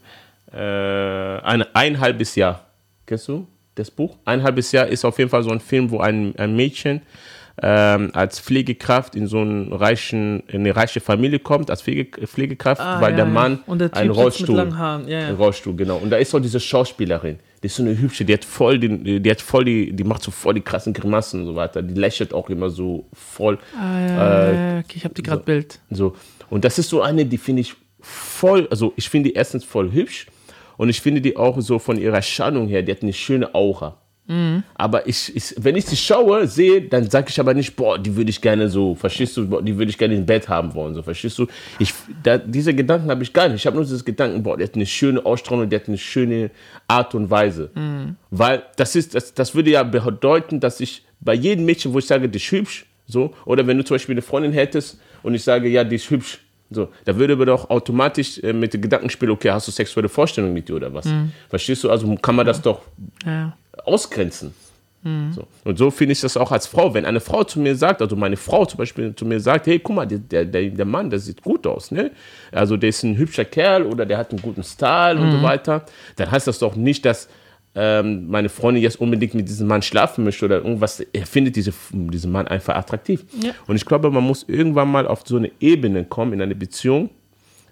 Äh, 0.53 0.59
ein, 0.59 1.65
ein 1.75 1.99
halbes 1.99 2.37
Jahr. 2.37 2.64
Kennst 3.07 3.29
du 3.29 3.47
das 3.75 3.91
Buch? 3.91 4.17
Ein 4.25 4.43
halbes 4.43 4.73
Jahr 4.73 4.87
ist 4.87 5.05
auf 5.05 5.19
jeden 5.19 5.31
Fall 5.31 5.43
so 5.43 5.51
ein 5.51 5.61
Film, 5.61 5.91
wo 5.91 5.99
ein, 6.01 6.35
ein 6.37 6.55
Mädchen 6.57 7.03
ähm, 7.63 8.11
als 8.15 8.41
Pflegekraft 8.41 9.15
in 9.15 9.27
so 9.29 9.39
einen 9.41 9.73
reichen, 9.73 10.43
in 10.49 10.61
eine 10.63 10.75
reiche 10.75 11.01
Familie 11.01 11.39
kommt, 11.39 11.71
als 11.71 11.83
Pflege, 11.83 12.27
Pflegekraft, 12.27 12.81
Ah, 12.81 13.01
weil 13.01 13.11
ja, 13.13 13.17
der 13.19 13.27
ja. 13.27 13.31
Mann 13.31 13.61
Und 13.67 13.79
der 13.79 13.95
einen 13.95 14.11
Rollstuhl, 14.11 14.57
ja, 14.57 15.01
ja. 15.07 15.19
einen 15.29 15.37
Rollstuhl, 15.37 15.77
genau. 15.77 15.99
Und 15.99 16.11
da 16.11 16.17
ist 16.17 16.35
auch 16.35 16.41
diese 16.41 16.59
Schauspielerin, 16.59 17.39
die 17.63 17.67
ist 17.67 17.77
so 17.77 17.85
eine 17.85 17.97
hübsche, 17.97 18.25
die 18.25 18.33
hat 18.35 18.45
voll 18.45 18.79
den, 18.81 19.23
die 19.23 19.31
hat 19.31 19.41
voll 19.41 19.65
die, 19.65 19.93
die 19.93 20.05
macht 20.05 20.23
so 20.25 20.33
voll 20.33 20.55
die 20.55 20.63
krassen 20.63 20.93
Grimassen 20.93 21.41
und 21.43 21.47
so 21.47 21.55
weiter. 21.55 21.81
Die 21.83 21.95
lächelt 21.95 22.35
auch 22.35 22.51
immer 22.51 22.71
so 22.71 23.07
voll. 23.13 23.59
Ah, 23.79 24.01
ja, 24.01 24.07
Äh, 24.09 24.55
ja, 24.55 24.73
ja, 24.75 24.79
okay, 24.81 24.95
ich 24.97 25.05
habe 25.05 25.15
die 25.15 25.23
gerade 25.23 25.43
Bild. 25.45 25.79
So. 25.91 26.17
Und 26.51 26.65
das 26.65 26.79
ist 26.79 26.89
so 26.89 27.03
eine, 27.03 27.25
die 27.25 27.39
finde 27.39 27.63
ich 27.63 27.75
voll, 28.01 28.67
also 28.71 28.93
ich 28.97 29.09
finde 29.09 29.31
die 29.31 29.35
erstens 29.37 29.65
voll 29.65 29.93
hübsch 29.93 30.27
und 30.77 30.89
ich 30.89 31.01
finde 31.01 31.21
die 31.21 31.37
auch 31.37 31.61
so 31.61 31.79
von 31.79 31.99
ihrer 31.99 32.17
Erscheinung 32.17 32.69
her, 32.69 32.83
die 32.83 32.93
hat 32.93 33.03
eine 33.03 33.13
schöne 33.13 33.55
Aura. 33.55 33.99
Aber 34.77 35.07
ich, 35.07 35.37
ich, 35.37 35.55
wenn 35.59 35.77
ich 35.77 35.85
sie 35.85 35.97
schaue, 35.97 36.49
sehe, 36.49 36.81
dann 36.81 37.11
sage 37.11 37.27
ich 37.29 37.39
aber 37.39 37.53
nicht, 37.53 37.77
boah, 37.77 37.99
die 37.99 38.17
würde 38.17 38.31
ich 38.31 38.41
gerne 38.41 38.71
so, 38.71 38.95
verstehst 38.95 39.37
du, 39.37 39.47
boah, 39.47 39.61
die 39.61 39.77
würde 39.77 39.91
ich 39.91 39.99
gerne 39.99 40.15
im 40.15 40.25
Bett 40.25 40.49
haben 40.49 40.75
wollen, 40.75 40.95
so, 40.95 41.03
verstehst 41.03 41.39
du? 41.39 41.47
Ich, 41.79 41.93
da, 42.23 42.39
diese 42.39 42.73
Gedanken 42.73 43.11
habe 43.11 43.23
ich 43.23 43.35
gar 43.35 43.49
nicht. 43.49 43.57
Ich 43.57 43.67
habe 43.67 43.77
nur 43.77 43.85
dieses 43.85 44.03
Gedanken, 44.03 44.43
boah, 44.43 44.57
die 44.57 44.65
hat 44.65 44.75
eine 44.77 44.87
schöne 44.87 45.25
Ausstrahlung, 45.27 45.69
die 45.69 45.77
hat 45.77 45.89
eine 45.89 45.99
schöne 45.99 46.51
Art 46.89 47.15
und 47.15 47.29
Weise. 47.31 47.71
Weil 48.31 48.63
das 48.77 48.97
ist, 48.97 49.15
das, 49.15 49.35
das 49.35 49.55
würde 49.55 49.71
ja 49.71 49.83
bedeuten, 49.83 50.59
dass 50.59 50.81
ich 50.81 51.05
bei 51.21 51.35
jedem 51.35 51.67
Mädchen, 51.67 51.93
wo 51.93 51.99
ich 51.99 52.07
sage, 52.07 52.29
die 52.29 52.39
ist 52.39 52.51
hübsch, 52.51 52.87
so, 53.07 53.35
oder 53.45 53.67
wenn 53.67 53.77
du 53.77 53.85
zum 53.85 53.97
Beispiel 53.97 54.15
eine 54.15 54.23
Freundin 54.23 54.53
hättest 54.53 54.99
und 55.23 55.35
ich 55.35 55.45
sage, 55.45 55.69
ja, 55.69 55.85
die 55.85 55.97
ist 55.97 56.09
hübsch, 56.09 56.39
so, 56.75 56.89
da 57.05 57.17
würde 57.17 57.35
aber 57.35 57.47
doch 57.47 57.71
automatisch 57.71 58.39
äh, 58.43 58.53
mit 58.53 58.75
dem 58.75 58.83
Gedankenspiel, 58.83 59.31
okay, 59.31 59.51
hast 59.51 59.69
du 59.69 59.73
sexuelle 59.73 60.09
Vorstellungen 60.09 60.53
mit 60.55 60.69
dir 60.69 60.77
oder 60.77 60.93
was? 60.93 61.07
Verstehst 61.49 61.85
du? 61.85 61.91
Also 61.91 62.15
kann 62.17 62.37
man 62.37 62.47
das 62.47 62.61
doch 62.63 62.83
Ja. 63.27 63.57
ausgrenzen. 63.85 64.55
So. 65.35 65.47
Und 65.65 65.77
so 65.77 65.91
finde 65.91 66.13
ich 66.13 66.23
das 66.23 66.35
auch 66.39 66.51
als 66.51 66.67
Frau. 66.67 66.95
Wenn 66.95 67.05
eine 67.05 67.21
Frau 67.21 67.45
zu 67.45 67.61
mir 67.61 67.77
sagt, 67.77 68.01
also 68.01 68.17
meine 68.17 68.39
Frau 68.39 68.65
zum 68.65 68.79
Beispiel 68.79 69.15
zu 69.15 69.27
mir 69.27 69.39
sagt, 69.39 69.67
hey, 69.67 69.79
guck 69.79 69.95
mal, 69.97 70.07
der, 70.07 70.47
der, 70.47 70.71
der 70.71 70.85
Mann, 70.87 71.11
der 71.11 71.19
sieht 71.19 71.43
gut 71.43 71.67
aus, 71.67 71.91
ne? 71.91 72.11
Also 72.51 72.79
der 72.79 72.89
ist 72.89 73.03
ein 73.03 73.15
hübscher 73.19 73.45
Kerl 73.45 73.83
oder 73.85 74.07
der 74.07 74.17
hat 74.17 74.31
einen 74.31 74.41
guten 74.41 74.63
Style 74.63 75.21
und 75.21 75.31
so 75.31 75.43
weiter, 75.43 75.85
dann 76.17 76.31
heißt 76.31 76.47
das 76.47 76.59
doch 76.59 76.75
nicht, 76.75 77.05
dass 77.05 77.29
ähm, 77.75 78.29
meine 78.29 78.49
Freundin 78.49 78.83
jetzt 78.83 79.01
unbedingt 79.01 79.35
mit 79.35 79.49
diesem 79.49 79.67
Mann 79.67 79.83
schlafen 79.83 80.25
möchte 80.25 80.45
oder 80.45 80.59
irgendwas. 80.59 81.01
Er 81.13 81.27
findet 81.27 81.57
diese, 81.57 81.73
diesen 81.93 82.31
Mann 82.31 82.47
einfach 82.47 82.77
attraktiv. 82.77 83.25
Ja. 83.41 83.53
Und 83.67 83.77
ich 83.77 83.85
glaube, 83.85 84.11
man 84.11 84.23
muss 84.23 84.45
irgendwann 84.49 84.91
mal 84.91 85.07
auf 85.07 85.23
so 85.25 85.37
eine 85.37 85.51
Ebene 85.61 86.05
kommen 86.05 86.33
in 86.33 86.43
eine 86.43 86.55
Beziehung, 86.55 87.11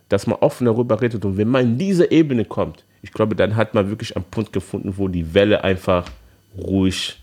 dass 0.08 0.26
man 0.26 0.38
offen 0.40 0.64
darüber 0.64 1.00
redet. 1.00 1.24
Und 1.24 1.36
wenn 1.36 1.48
man 1.48 1.62
in 1.62 1.78
diese 1.78 2.10
Ebene 2.10 2.44
kommt, 2.44 2.84
ich 3.02 3.12
glaube, 3.12 3.36
dann 3.36 3.56
hat 3.56 3.74
man 3.74 3.88
wirklich 3.88 4.16
einen 4.16 4.24
Punkt 4.24 4.52
gefunden, 4.52 4.94
wo 4.96 5.08
die 5.08 5.34
Welle 5.34 5.62
einfach 5.62 6.08
ruhig 6.56 7.18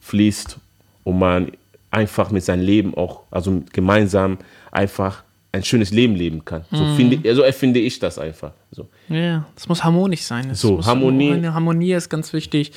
fließt 0.00 0.58
und 1.04 1.18
man 1.18 1.52
einfach 1.90 2.30
mit 2.30 2.44
seinem 2.44 2.62
Leben 2.62 2.94
auch, 2.94 3.20
also 3.30 3.62
gemeinsam 3.72 4.38
einfach 4.70 5.22
ein 5.52 5.62
schönes 5.64 5.90
Leben 5.90 6.14
leben 6.16 6.44
kann. 6.44 6.64
So, 6.70 6.94
finde, 6.96 7.28
also 7.28 7.42
empfinde 7.42 7.78
ich 7.80 7.98
das 7.98 8.18
einfach. 8.18 8.52
So. 8.70 8.88
Ja, 9.08 9.46
das 9.54 9.68
muss 9.68 9.84
harmonisch 9.84 10.22
sein. 10.22 10.48
Es 10.50 10.60
So, 10.62 10.76
muss 10.76 10.86
Harmonie. 10.86 11.46
Harmonie 11.46 11.92
ist 11.92 12.08
ganz 12.08 12.32
wichtig. 12.32 12.72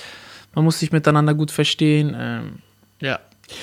Man 0.53 0.65
muss 0.65 0.79
sich 0.79 0.91
miteinander 0.91 1.33
gut 1.33 1.51
verstehen. 1.51 2.15
Ähm, 2.17 2.59
ja. 3.01 3.19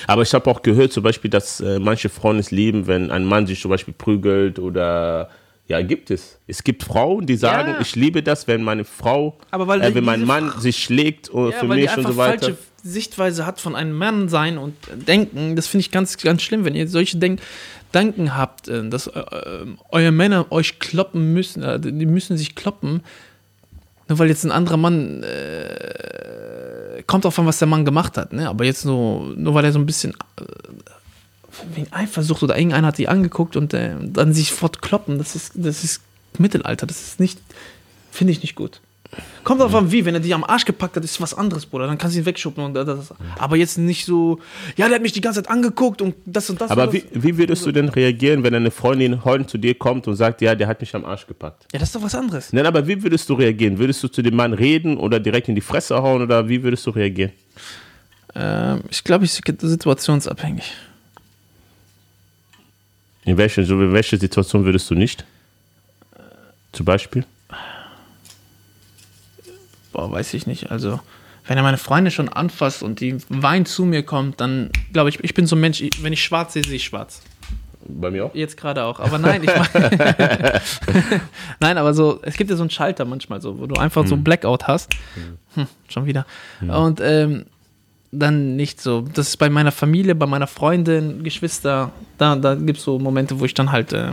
Aber 0.07 0.21
ich 0.23 0.33
habe 0.33 0.49
auch 0.49 0.61
gehört, 0.63 0.93
zum 0.93 1.03
Beispiel, 1.03 1.29
dass 1.29 1.59
äh, 1.59 1.77
manche 1.77 2.09
Frauen 2.09 2.39
es 2.39 2.49
lieben, 2.51 2.87
wenn 2.87 3.11
ein 3.11 3.25
Mann 3.25 3.45
sich 3.45 3.61
zum 3.61 3.69
Beispiel 3.69 3.93
prügelt 3.95 4.57
oder 4.57 5.29
ja, 5.67 5.81
gibt 5.81 6.09
es. 6.11 6.39
Es 6.47 6.63
gibt 6.63 6.83
Frauen, 6.83 7.25
die 7.25 7.35
sagen, 7.35 7.71
Ja. 7.73 7.81
ich 7.81 7.95
liebe 7.95 8.23
das, 8.23 8.47
wenn 8.47 8.63
meine 8.63 8.83
Frau, 8.83 9.37
Aber 9.51 9.67
weil 9.67 9.81
äh, 9.81 9.93
wenn 9.93 10.03
mein 10.03 10.25
Mann 10.25 10.53
sich 10.59 10.77
schlägt 10.83 11.29
äh, 11.33 11.37
Ja, 11.37 11.51
für 11.51 11.67
mich 11.67 11.95
und 11.97 12.07
so 12.07 12.17
weiter. 12.17 12.39
falsche 12.47 12.57
Sichtweise 12.83 13.45
hat 13.45 13.61
von 13.61 13.75
einem 13.75 13.93
Mann 13.97 14.27
sein 14.27 14.57
und 14.57 14.75
denken. 15.07 15.55
Das 15.55 15.67
finde 15.67 15.81
ich 15.81 15.91
ganz, 15.91 16.17
ganz 16.17 16.41
schlimm, 16.41 16.65
wenn 16.65 16.75
ihr 16.75 16.87
solche 16.87 17.17
Denk 17.17 17.39
Denken 17.93 18.35
habt, 18.35 18.67
äh, 18.67 18.87
dass 18.89 19.07
äh, 19.07 19.19
äh, 19.19 19.65
eure 19.89 20.11
Männer 20.11 20.51
euch 20.51 20.79
kloppen 20.79 21.33
müssen, 21.33 21.63
äh, 21.63 21.79
die 21.79 22.05
müssen 22.05 22.37
sich 22.37 22.55
kloppen, 22.55 23.01
nur 24.07 24.19
weil 24.19 24.29
jetzt 24.29 24.43
ein 24.43 24.51
anderer 24.51 24.77
Mann 24.77 25.23
äh, 25.23 27.03
kommt 27.07 27.25
auf 27.25 27.37
an, 27.39 27.45
was 27.45 27.59
der 27.59 27.67
Mann 27.67 27.85
gemacht 27.85 28.17
hat, 28.17 28.33
ne? 28.33 28.49
Aber 28.49 28.65
jetzt 28.65 28.85
nur, 28.85 29.33
nur 29.35 29.53
weil 29.53 29.65
er 29.65 29.71
so 29.71 29.79
ein 29.79 29.85
bisschen 29.85 30.13
äh, 30.37 30.43
wegen 31.75 31.91
Eifersucht 31.93 32.43
oder 32.43 32.57
irgendeiner 32.57 32.87
hat 32.87 32.97
die 32.97 33.07
angeguckt 33.07 33.55
und 33.55 33.73
dann 33.73 34.33
sich 34.33 34.49
sofort 34.49 34.81
kloppen, 34.81 35.19
das 35.19 35.35
ist, 35.35 35.51
das 35.55 35.83
ist 35.83 36.01
Mittelalter, 36.39 36.87
das 36.87 37.01
ist 37.01 37.19
nicht, 37.19 37.39
finde 38.11 38.31
ich 38.31 38.41
nicht 38.41 38.55
gut. 38.55 38.81
Kommt 39.43 39.59
drauf 39.59 39.75
an, 39.75 39.91
wie, 39.91 40.05
wenn 40.05 40.13
er 40.13 40.21
dich 40.21 40.33
am 40.33 40.43
Arsch 40.43 40.63
gepackt 40.63 40.95
hat, 40.95 41.03
ist 41.03 41.19
was 41.19 41.33
anderes, 41.33 41.65
Bruder. 41.65 41.87
Dann 41.87 41.97
kannst 41.97 42.15
du 42.15 42.21
ihn 42.21 42.25
wegschuppen 42.25 42.63
und 42.63 42.73
das, 42.73 42.85
das. 42.85 43.13
Aber 43.37 43.57
jetzt 43.57 43.77
nicht 43.77 44.05
so, 44.05 44.39
ja, 44.77 44.87
der 44.87 44.95
hat 44.95 45.01
mich 45.01 45.11
die 45.11 45.21
ganze 45.21 45.43
Zeit 45.43 45.51
angeguckt 45.51 46.01
und 46.01 46.15
das 46.25 46.49
und 46.49 46.61
das. 46.61 46.71
Aber 46.71 46.83
und 46.83 46.93
das. 46.93 47.03
wie, 47.11 47.23
wie 47.23 47.37
würdest 47.37 47.65
du 47.65 47.71
denn 47.71 47.89
reagieren, 47.89 48.43
wenn 48.43 48.55
eine 48.55 48.71
Freundin 48.71 49.25
heute 49.25 49.45
zu 49.45 49.57
dir 49.57 49.75
kommt 49.75 50.07
und 50.07 50.15
sagt, 50.15 50.41
ja, 50.41 50.55
der 50.55 50.67
hat 50.67 50.79
mich 50.79 50.95
am 50.95 51.03
Arsch 51.03 51.27
gepackt? 51.27 51.65
Ja, 51.73 51.79
das 51.79 51.89
ist 51.89 51.95
doch 51.95 52.03
was 52.03 52.15
anderes. 52.15 52.53
Nein, 52.53 52.65
aber 52.65 52.87
wie 52.87 53.03
würdest 53.03 53.27
du 53.29 53.33
reagieren? 53.33 53.77
Würdest 53.77 54.01
du 54.03 54.07
zu 54.07 54.21
dem 54.21 54.35
Mann 54.35 54.53
reden 54.53 54.97
oder 54.97 55.19
direkt 55.19 55.49
in 55.49 55.55
die 55.55 55.61
Fresse 55.61 56.01
hauen 56.01 56.21
oder 56.21 56.47
wie 56.47 56.63
würdest 56.63 56.85
du 56.85 56.91
reagieren? 56.91 57.31
Ähm, 58.35 58.81
ich 58.89 59.03
glaube, 59.03 59.25
ich 59.25 59.41
bin 59.41 59.57
situationsabhängig. 59.59 60.71
In 63.25 63.37
welcher, 63.37 63.63
so 63.63 63.79
in 63.81 63.93
welcher 63.93 64.17
Situation 64.17 64.65
würdest 64.65 64.89
du 64.89 64.95
nicht? 64.95 65.25
Zum 66.71 66.85
Beispiel? 66.85 67.25
Boah, 69.93 70.11
weiß 70.11 70.33
ich 70.33 70.45
nicht. 70.47 70.71
Also, 70.71 70.99
wenn 71.47 71.57
er 71.57 71.63
meine 71.63 71.77
Freunde 71.77 72.11
schon 72.11 72.29
anfasst 72.29 72.83
und 72.83 72.99
die 72.99 73.17
weint 73.29 73.67
zu 73.67 73.85
mir 73.85 74.03
kommt, 74.03 74.41
dann 74.41 74.69
glaube 74.91 75.09
ich, 75.09 75.23
ich 75.23 75.33
bin 75.33 75.45
so 75.45 75.55
ein 75.55 75.61
Mensch, 75.61 75.81
ich, 75.81 76.03
wenn 76.03 76.13
ich 76.13 76.23
schwarz 76.23 76.53
sehe, 76.53 76.63
sehe 76.63 76.75
ich 76.75 76.83
schwarz. 76.83 77.21
Bei 77.85 78.11
mir 78.11 78.25
auch? 78.25 78.35
Jetzt 78.35 78.55
gerade 78.55 78.83
auch. 78.83 78.99
Aber 78.99 79.19
nein, 79.19 79.43
ich 79.43 79.49
meine. 79.53 80.61
nein, 81.59 81.77
aber 81.77 81.93
so, 81.93 82.19
es 82.21 82.35
gibt 82.35 82.49
ja 82.49 82.55
so 82.55 82.63
einen 82.63 82.69
Schalter 82.69 83.03
manchmal 83.05 83.41
so, 83.41 83.59
wo 83.59 83.67
du 83.67 83.75
einfach 83.75 84.07
so 84.07 84.15
Blackout 84.15 84.67
hast. 84.67 84.93
Hm, 85.55 85.67
schon 85.89 86.05
wieder. 86.05 86.25
Und 86.61 87.01
ähm, 87.01 87.45
dann 88.13 88.55
nicht 88.55 88.79
so. 88.79 89.01
Das 89.01 89.27
ist 89.27 89.37
bei 89.37 89.49
meiner 89.49 89.71
Familie, 89.71 90.15
bei 90.15 90.27
meiner 90.27 90.47
Freundin, 90.47 91.23
Geschwister, 91.23 91.91
da, 92.17 92.35
da 92.35 92.55
gibt 92.55 92.77
es 92.77 92.85
so 92.85 92.99
Momente, 92.99 93.39
wo 93.39 93.45
ich 93.45 93.53
dann 93.53 93.71
halt 93.71 93.91
äh, 93.91 94.11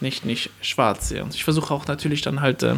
nicht, 0.00 0.24
nicht 0.24 0.50
schwarz 0.60 1.08
sehe. 1.08 1.22
Und 1.22 1.34
ich 1.34 1.44
versuche 1.44 1.72
auch 1.72 1.86
natürlich 1.86 2.22
dann 2.22 2.40
halt, 2.40 2.62
äh, 2.62 2.76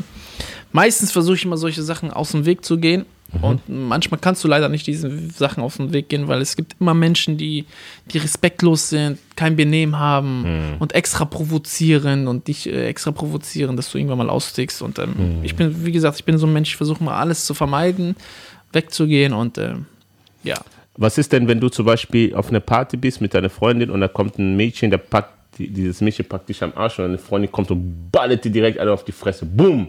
meistens 0.73 1.13
versuche 1.13 1.37
ich 1.37 1.45
immer 1.45 1.57
solche 1.57 1.83
Sachen 1.83 2.11
aus 2.11 2.33
dem 2.33 2.47
Weg 2.47 2.65
zu 2.65 2.79
gehen. 2.79 3.07
Und 3.43 3.69
manchmal 3.69 4.19
kannst 4.21 4.43
du 4.43 4.49
leider 4.49 4.69
nicht 4.69 4.87
diese 4.87 5.31
Sachen 5.31 5.63
aus 5.63 5.77
dem 5.77 5.93
Weg 5.93 6.09
gehen, 6.09 6.27
weil 6.27 6.41
es 6.41 6.57
gibt 6.57 6.75
immer 6.81 6.95
Menschen, 6.95 7.37
die, 7.37 7.65
die 8.13 8.19
respektlos 8.19 8.89
sind, 8.89 9.19
kein 9.37 9.55
Benehmen 9.55 9.99
haben 9.99 10.77
und 10.81 10.95
extra 10.95 11.25
provozieren 11.25 12.27
und 12.27 12.49
dich 12.49 12.69
äh, 12.69 12.89
extra 12.89 13.13
provozieren, 13.13 13.77
dass 13.77 13.91
du 13.91 13.99
irgendwann 13.99 14.19
mal 14.19 14.31
austickst. 14.31 14.83
Und 14.83 14.99
ähm, 14.99 15.41
ich 15.43 15.55
bin, 15.55 15.87
wie 15.87 15.93
gesagt, 15.93 16.17
ich 16.17 16.25
bin 16.25 16.39
so 16.39 16.47
ein 16.47 16.53
Mensch, 16.53 16.71
ich 16.71 16.77
versuche 16.77 17.05
mal 17.05 17.19
alles 17.19 17.45
zu 17.45 17.55
vermeiden, 17.55 18.17
wegzugehen 18.73 19.33
und 19.33 19.59
ähm, 19.59 19.87
ja. 20.43 20.57
Was 20.97 21.17
ist 21.17 21.33
denn, 21.33 21.47
wenn 21.47 21.61
du 21.61 21.69
zum 21.69 21.87
Beispiel 21.87 22.35
auf 22.35 22.51
einer 22.51 22.61
Party 22.61 22.97
bist 22.97 23.21
mit 23.21 23.35
deiner 23.35 23.51
Freundin 23.51 23.91
und 23.91 24.01
da 24.01 24.09
kommt 24.09 24.39
ein 24.39 24.57
Mädchen, 24.57 24.91
der 24.91 24.99
packt, 24.99 25.35
die- 25.59 25.69
dieses 25.69 26.01
Mädchen 26.01 26.27
packt 26.27 26.49
dich 26.49 26.63
am 26.63 26.73
Arsch 26.75 26.99
und 26.99 27.07
deine 27.07 27.19
Freundin 27.19 27.51
kommt 27.53 27.71
und 27.71 28.11
ballert 28.11 28.45
dir 28.45 28.51
direkt 28.51 28.79
alle 28.79 28.93
auf 28.93 29.05
die 29.05 29.13
Fresse. 29.13 29.45
Boom! 29.47 29.89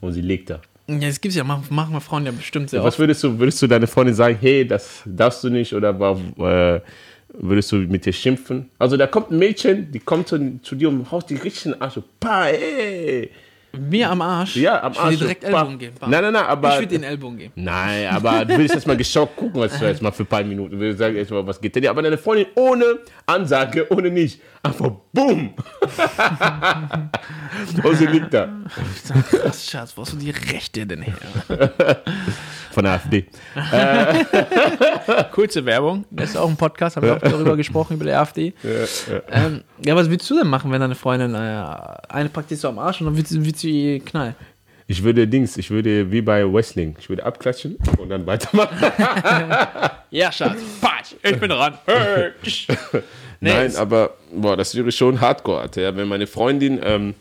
Und 0.00 0.12
sie 0.12 0.20
legt 0.22 0.50
da. 0.50 0.60
Ja, 0.88 0.98
das 1.08 1.20
gibt's 1.20 1.36
ja, 1.36 1.44
machen, 1.44 1.64
machen 1.70 1.92
wir 1.94 2.00
Frauen 2.00 2.26
ja 2.26 2.32
bestimmt 2.32 2.70
sehr 2.70 2.80
Was 2.82 2.94
oft. 2.94 2.98
würdest 2.98 3.22
du, 3.22 3.38
würdest 3.38 3.62
du 3.62 3.66
deiner 3.68 3.86
Freundin 3.86 4.14
sagen, 4.16 4.36
hey, 4.40 4.66
das 4.66 5.02
darfst 5.06 5.44
du 5.44 5.48
nicht 5.48 5.72
oder 5.74 5.98
war, 5.98 6.18
äh, 6.38 6.80
würdest 7.34 7.70
du 7.72 7.76
mit 7.76 8.04
dir 8.04 8.12
schimpfen? 8.12 8.68
Also 8.78 8.96
da 8.96 9.06
kommt 9.06 9.30
ein 9.30 9.38
Mädchen, 9.38 9.90
die 9.92 10.00
kommt 10.00 10.26
zu, 10.28 10.58
zu 10.62 10.74
dir 10.74 10.88
und 10.88 11.10
haut 11.10 11.30
die 11.30 11.36
richtig 11.36 11.66
in 11.66 11.72
den 11.72 11.80
Arsch. 11.82 11.98
Pa, 12.18 12.44
hey! 12.46 13.30
Mir 13.78 14.10
am 14.10 14.20
Arsch? 14.20 14.56
Ja, 14.56 14.82
am 14.82 14.92
ich 14.92 14.98
Arsch. 14.98 15.10
dir 15.12 15.18
direkt. 15.18 15.44
Ellbogen 15.44 15.78
geben. 15.78 15.94
bam. 15.98 16.10
Nein, 16.10 16.22
nein, 16.22 16.32
nein, 16.34 16.44
aber. 16.44 16.68
ich 16.74 16.80
würde 16.80 16.86
den 16.88 17.02
Ellbogen 17.04 17.38
geben. 17.38 17.52
Nein, 17.56 18.06
aber 18.08 18.44
du 18.44 18.58
willst 18.58 18.74
jetzt 18.74 18.86
mal 18.86 18.96
geschockt 18.96 19.36
gucken, 19.36 19.60
was 19.60 19.78
du 19.78 19.86
jetzt 19.86 20.02
mal 20.02 20.12
für 20.12 20.24
ein 20.24 20.26
paar 20.26 20.44
Minuten. 20.44 20.72
Du 20.72 20.80
willst 20.80 20.98
sagen, 20.98 21.16
jetzt 21.16 21.30
mal, 21.30 21.46
was 21.46 21.60
geht 21.60 21.74
denn? 21.74 21.82
hier? 21.82 21.90
Aber 21.90 22.02
deine 22.02 22.18
Freundin 22.18 22.46
ohne 22.54 22.98
Ansage, 23.24 23.90
ohne 23.90 24.10
nicht. 24.10 24.40
Einfach 24.62 24.90
BUM! 25.12 25.54
Und 27.82 27.96
sie 27.96 28.06
liegt 28.06 28.32
da. 28.34 28.48
Ich 28.94 29.02
sag, 29.02 29.28
krass, 29.28 29.66
Schatz, 29.68 29.92
wo 29.96 30.02
hast 30.02 30.12
du 30.12 30.16
die 30.18 30.30
Rechte 30.30 30.86
denn 30.86 31.02
her? 31.02 31.16
Von 32.72 32.84
der 32.84 32.94
AfD. 32.94 33.26
Kurze 35.32 35.64
Werbung. 35.66 36.06
Das 36.10 36.30
ist 36.30 36.36
auch 36.36 36.48
ein 36.48 36.56
Podcast, 36.56 36.96
haben 36.96 37.06
wir 37.06 37.16
auch 37.16 37.20
darüber 37.20 37.54
gesprochen, 37.54 37.94
über 37.94 38.04
die 38.06 38.12
AfD. 38.12 38.54
Ähm, 39.30 39.62
ja, 39.84 39.94
was 39.94 40.08
würdest 40.08 40.30
du 40.30 40.38
denn 40.38 40.48
machen, 40.48 40.72
wenn 40.72 40.80
deine 40.80 40.94
Freundin, 40.94 41.34
äh, 41.34 41.64
eine 42.08 42.30
packt 42.30 42.50
dich 42.50 42.60
so 42.60 42.68
am 42.68 42.78
Arsch 42.78 43.00
und 43.00 43.08
dann 43.08 43.16
wird 43.16 43.28
sie, 43.28 43.44
wird 43.44 43.58
sie 43.58 44.02
knallen? 44.04 44.34
Ich 44.86 45.02
würde 45.02 45.28
Dings, 45.28 45.56
ich 45.56 45.70
würde 45.70 46.10
wie 46.10 46.22
bei 46.22 46.50
Wrestling, 46.50 46.96
ich 46.98 47.08
würde 47.08 47.24
abklatschen 47.24 47.76
und 47.98 48.08
dann 48.08 48.26
weitermachen. 48.26 48.76
Ja, 50.10 50.30
Schatz, 50.30 50.58
patsch, 50.78 51.14
ich 51.22 51.40
bin 51.40 51.48
dran. 51.48 51.78
Nein, 53.40 53.74
aber 53.76 54.10
boah, 54.30 54.58
das 54.58 54.74
wäre 54.74 54.92
schon 54.92 55.22
hardcore, 55.22 55.70
ja, 55.76 55.96
wenn 55.96 56.06
meine 56.06 56.26
Freundin 56.26 56.78
ähm, 56.84 57.14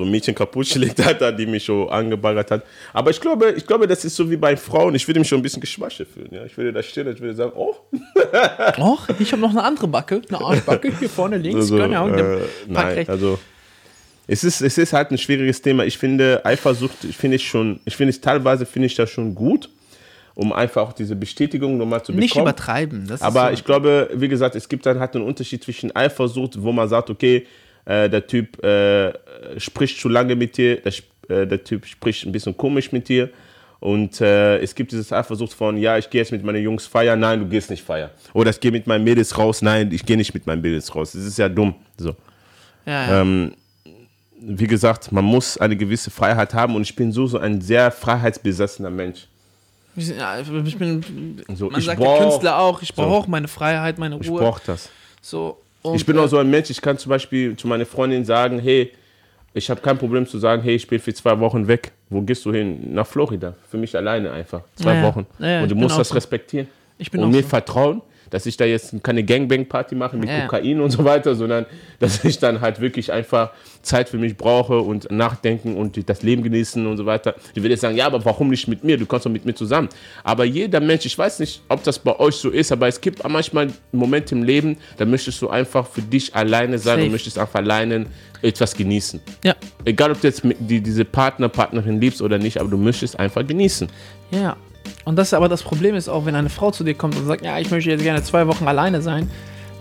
so 0.00 0.06
ein 0.06 0.10
Mädchen 0.10 0.34
kaputt 0.34 0.66
schlägt 0.66 1.04
hat, 1.04 1.20
da, 1.20 1.30
die 1.30 1.46
mich 1.46 1.64
so 1.64 1.88
angebaggert 1.88 2.50
hat. 2.50 2.64
Aber 2.92 3.10
ich 3.10 3.20
glaube, 3.20 3.52
ich 3.52 3.66
glaube, 3.66 3.86
das 3.86 4.04
ist 4.04 4.16
so 4.16 4.30
wie 4.30 4.36
bei 4.36 4.56
Frauen. 4.56 4.94
Ich 4.94 5.06
würde 5.06 5.20
mich 5.20 5.28
schon 5.28 5.40
ein 5.40 5.42
bisschen 5.42 5.60
geschwaschen 5.60 6.06
fühlen. 6.06 6.28
Ja? 6.32 6.44
Ich 6.44 6.56
würde 6.56 6.72
da 6.72 6.82
stehen 6.82 7.06
und 7.06 7.14
ich 7.14 7.20
würde 7.20 7.34
sagen, 7.34 7.52
oh. 7.54 7.74
Och, 8.78 9.08
ich 9.18 9.32
habe 9.32 9.42
noch 9.42 9.50
eine 9.50 9.62
andere 9.62 9.88
Backe, 9.88 10.22
eine 10.28 10.40
Arschbacke 10.40 10.92
hier 10.98 11.10
vorne 11.10 11.36
links. 11.36 11.70
Also, 11.70 11.76
genau, 11.76 12.08
äh, 12.08 12.38
nein, 12.66 13.08
also 13.08 13.38
es 14.26 14.44
ist, 14.44 14.62
es 14.62 14.78
ist 14.78 14.92
halt 14.92 15.10
ein 15.10 15.18
schwieriges 15.18 15.60
Thema. 15.60 15.84
Ich 15.84 15.98
finde 15.98 16.44
Eifersucht, 16.44 17.04
ich 17.04 17.16
finde 17.16 17.36
ich 17.36 17.48
schon, 17.48 17.80
ich 17.84 17.96
finde 17.96 18.10
es 18.10 18.20
teilweise 18.20 18.64
finde 18.64 18.86
ich 18.86 18.94
das 18.94 19.10
schon 19.10 19.34
gut, 19.34 19.68
um 20.34 20.52
einfach 20.52 20.82
auch 20.82 20.92
diese 20.92 21.16
Bestätigung 21.16 21.76
nochmal 21.76 22.00
zu 22.00 22.12
bekommen. 22.12 22.20
Nicht 22.20 22.36
übertreiben. 22.36 23.06
Das 23.06 23.22
Aber 23.22 23.48
so. 23.48 23.54
ich 23.54 23.64
glaube, 23.64 24.08
wie 24.14 24.28
gesagt, 24.28 24.54
es 24.54 24.68
gibt 24.68 24.86
dann 24.86 25.00
halt 25.00 25.14
einen 25.14 25.24
Unterschied 25.24 25.62
zwischen 25.62 25.94
Eifersucht, 25.94 26.62
wo 26.62 26.72
man 26.72 26.88
sagt, 26.88 27.10
okay, 27.10 27.46
äh, 27.84 28.08
der 28.08 28.26
Typ 28.26 28.62
äh, 28.64 29.12
spricht 29.58 30.00
zu 30.00 30.08
lange 30.08 30.36
mit 30.36 30.56
dir, 30.56 30.76
der, 30.80 30.92
äh, 31.28 31.46
der 31.46 31.64
Typ 31.64 31.86
spricht 31.86 32.24
ein 32.26 32.32
bisschen 32.32 32.56
komisch 32.56 32.92
mit 32.92 33.08
dir. 33.08 33.30
Und 33.80 34.20
äh, 34.20 34.58
es 34.58 34.74
gibt 34.74 34.92
dieses 34.92 35.10
Eifersucht 35.10 35.54
von, 35.54 35.78
ja, 35.78 35.96
ich 35.96 36.10
gehe 36.10 36.20
jetzt 36.20 36.32
mit 36.32 36.44
meinen 36.44 36.62
Jungs 36.62 36.86
feiern, 36.86 37.18
nein, 37.18 37.40
du 37.40 37.46
gehst 37.46 37.70
nicht 37.70 37.82
feiern. 37.82 38.10
Oder 38.34 38.50
ich 38.50 38.60
gehe 38.60 38.70
mit 38.70 38.86
meinen 38.86 39.04
Mädels 39.04 39.36
raus, 39.38 39.62
nein, 39.62 39.90
ich 39.90 40.04
gehe 40.04 40.18
nicht 40.18 40.34
mit 40.34 40.46
meinen 40.46 40.60
Mädels 40.60 40.94
raus. 40.94 41.12
Das 41.12 41.24
ist 41.24 41.38
ja 41.38 41.48
dumm. 41.48 41.74
So. 41.96 42.14
ja, 42.84 43.06
ja. 43.10 43.20
Ähm, 43.22 43.54
wie 44.42 44.66
gesagt, 44.66 45.12
man 45.12 45.24
muss 45.24 45.56
eine 45.58 45.76
gewisse 45.76 46.10
Freiheit 46.10 46.52
haben 46.54 46.74
und 46.74 46.82
ich 46.82 46.94
bin 46.96 47.10
so, 47.12 47.26
so 47.26 47.38
ein 47.38 47.60
sehr 47.60 47.90
freiheitsbesessener 47.90 48.90
Mensch. 48.90 49.26
Ja, 49.96 50.40
ich 50.40 50.78
bin, 50.78 51.42
So, 51.54 51.68
man 51.70 51.80
ich 51.80 51.86
sagt 51.86 52.00
brauch- 52.00 52.18
der 52.18 52.26
Künstler 52.28 52.58
auch, 52.58 52.80
ich 52.82 52.94
brauche 52.94 53.08
so. 53.08 53.14
auch 53.16 53.26
meine 53.26 53.48
Freiheit, 53.48 53.98
meine 53.98 54.18
Ich 54.20 54.28
Ruhe. 54.30 54.40
brauche 54.40 54.62
das. 54.66 54.88
So, 55.20 55.58
und, 55.82 55.94
Ich 55.94 56.04
bin 56.06 56.16
äh, 56.16 56.20
auch 56.20 56.28
so 56.28 56.38
ein 56.38 56.50
Mensch, 56.50 56.70
ich 56.70 56.80
kann 56.80 56.98
zum 56.98 57.10
Beispiel 57.10 57.56
zu 57.56 57.66
meiner 57.68 57.86
Freundin 57.86 58.24
sagen, 58.24 58.58
hey, 58.58 58.92
ich 59.52 59.68
habe 59.68 59.80
kein 59.80 59.98
Problem 59.98 60.26
zu 60.26 60.38
sagen, 60.38 60.62
hey, 60.62 60.74
ich 60.76 60.86
bin 60.86 61.00
für 61.00 61.12
zwei 61.12 61.38
Wochen 61.40 61.66
weg. 61.66 61.92
Wo 62.08 62.20
gehst 62.22 62.44
du 62.44 62.52
hin? 62.52 62.92
Nach 62.94 63.06
Florida. 63.06 63.54
Für 63.68 63.78
mich 63.78 63.96
alleine 63.96 64.30
einfach. 64.30 64.62
Zwei 64.76 64.94
Ja. 64.96 65.02
Wochen. 65.02 65.26
Ja, 65.38 65.48
ja, 65.48 65.62
und 65.62 65.70
du 65.70 65.74
musst 65.74 65.98
das 65.98 66.08
so. 66.08 66.14
respektieren. 66.14 66.68
Ich 66.98 67.10
bin 67.10 67.22
und 67.22 67.30
mir 67.30 67.42
so. 67.42 67.48
vertrauen, 67.48 68.02
dass 68.30 68.46
ich 68.46 68.56
da 68.56 68.64
jetzt 68.64 68.94
keine 69.02 69.24
Gangbang-Party 69.24 69.94
mache 69.94 70.16
mit 70.16 70.28
Ja. 70.28 70.42
Kokain 70.46 70.80
und 70.80 70.90
so 70.90 71.04
weiter, 71.04 71.34
sondern 71.34 71.66
dass 71.98 72.24
ich 72.24 72.38
dann 72.38 72.60
halt 72.60 72.80
wirklich 72.80 73.12
einfach 73.12 73.50
Zeit 73.82 74.08
für 74.08 74.18
mich 74.18 74.36
brauche 74.36 74.80
und 74.80 75.10
nachdenken 75.10 75.76
und 75.76 76.08
das 76.08 76.22
Leben 76.22 76.42
genießen 76.42 76.86
und 76.86 76.96
so 76.96 77.06
weiter. 77.06 77.34
Die 77.56 77.62
würde 77.62 77.70
jetzt 77.70 77.80
sagen, 77.80 77.96
ja, 77.96 78.06
aber 78.06 78.24
warum 78.24 78.48
nicht 78.50 78.68
mit 78.68 78.84
mir? 78.84 78.96
Du 78.96 79.06
kommst 79.06 79.26
doch 79.26 79.30
mit 79.30 79.44
mir 79.44 79.54
zusammen. 79.54 79.88
Aber 80.22 80.44
jeder 80.44 80.80
Mensch, 80.80 81.06
ich 81.06 81.16
weiß 81.16 81.40
nicht, 81.40 81.62
ob 81.68 81.82
das 81.84 81.98
bei 81.98 82.18
euch 82.18 82.36
so 82.36 82.50
ist, 82.50 82.70
aber 82.72 82.88
es 82.88 83.00
gibt 83.00 83.26
manchmal 83.28 83.68
Momente 83.92 84.34
im 84.34 84.42
Leben, 84.42 84.76
da 84.98 85.04
möchtest 85.04 85.40
du 85.42 85.48
einfach 85.48 85.86
für 85.86 86.02
dich 86.02 86.34
alleine 86.34 86.78
sein 86.78 86.96
Safe. 86.96 87.04
und 87.06 87.12
möchtest 87.12 87.38
einfach 87.38 87.56
alleine 87.56 88.06
etwas 88.42 88.74
genießen. 88.74 89.20
ja, 89.44 89.54
Egal, 89.84 90.12
ob 90.12 90.20
du 90.20 90.26
jetzt 90.26 90.42
die, 90.60 90.80
diese 90.80 91.04
Partner, 91.04 91.48
Partnerin 91.48 92.00
liebst 92.00 92.22
oder 92.22 92.38
nicht, 92.38 92.58
aber 92.58 92.70
du 92.70 92.76
möchtest 92.76 93.18
einfach 93.18 93.46
genießen. 93.46 93.88
ja. 94.30 94.56
Und 95.04 95.16
das 95.16 95.34
aber 95.34 95.48
das 95.48 95.62
Problem 95.62 95.94
ist 95.94 96.08
auch, 96.08 96.26
wenn 96.26 96.34
eine 96.34 96.50
Frau 96.50 96.70
zu 96.70 96.84
dir 96.84 96.94
kommt 96.94 97.16
und 97.16 97.26
sagt, 97.26 97.44
ja, 97.44 97.58
ich 97.58 97.70
möchte 97.70 97.90
jetzt 97.90 98.02
gerne 98.02 98.22
zwei 98.22 98.46
Wochen 98.46 98.66
alleine 98.68 99.02
sein, 99.02 99.30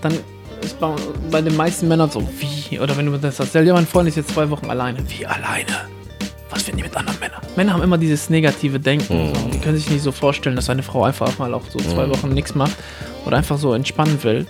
dann 0.01 0.13
ist 0.61 0.79
bei, 0.79 0.93
bei 1.29 1.41
den 1.41 1.55
meisten 1.55 1.87
Männern 1.87 2.09
so, 2.09 2.27
wie? 2.39 2.79
Oder 2.79 2.95
wenn 2.97 3.05
du 3.05 3.17
das 3.17 3.37
sagst, 3.37 3.53
ja, 3.53 3.73
mein 3.73 3.87
Freund 3.87 4.09
ist 4.09 4.15
jetzt 4.15 4.31
zwei 4.31 4.49
Wochen 4.49 4.69
alleine. 4.69 4.99
Wie 5.07 5.25
alleine? 5.25 5.87
Was 6.49 6.63
finden 6.63 6.77
die 6.77 6.83
mit 6.83 6.97
anderen 6.97 7.19
Männern? 7.19 7.41
Männer 7.55 7.73
haben 7.73 7.83
immer 7.83 7.97
dieses 7.97 8.29
negative 8.29 8.79
Denken. 8.79 9.33
So. 9.35 9.49
Die 9.49 9.59
können 9.59 9.77
sich 9.77 9.89
nicht 9.89 10.01
so 10.01 10.11
vorstellen, 10.11 10.55
dass 10.55 10.69
eine 10.69 10.81
Frau 10.81 11.03
einfach 11.03 11.37
mal 11.37 11.53
auch 11.53 11.63
so 11.69 11.77
zwei 11.79 12.09
Wochen 12.09 12.29
nichts 12.29 12.55
macht 12.55 12.75
oder 13.25 13.37
einfach 13.37 13.57
so 13.57 13.73
entspannen 13.73 14.21
will. 14.23 14.47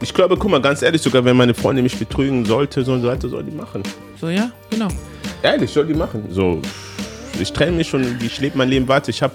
Ich 0.00 0.14
glaube, 0.14 0.36
guck 0.36 0.50
mal, 0.50 0.60
ganz 0.62 0.82
ehrlich, 0.82 1.02
sogar 1.02 1.24
wenn 1.24 1.36
meine 1.36 1.54
Freundin 1.54 1.82
mich 1.82 1.98
betrügen 1.98 2.44
sollte, 2.44 2.84
so 2.84 2.92
und 2.92 3.02
so 3.02 3.08
weiter, 3.08 3.28
soll 3.28 3.42
die 3.42 3.50
machen. 3.50 3.82
So, 4.20 4.28
ja, 4.28 4.50
genau. 4.70 4.88
Ehrlich, 5.42 5.70
soll 5.70 5.86
die 5.86 5.94
machen. 5.94 6.24
So, 6.30 6.60
ich 7.40 7.52
trenne 7.52 7.72
mich 7.72 7.88
schon, 7.88 8.18
ich 8.22 8.40
lebe 8.40 8.58
mein 8.58 8.68
Leben 8.68 8.88
weiter. 8.88 9.08
Ich 9.08 9.22
habe 9.22 9.34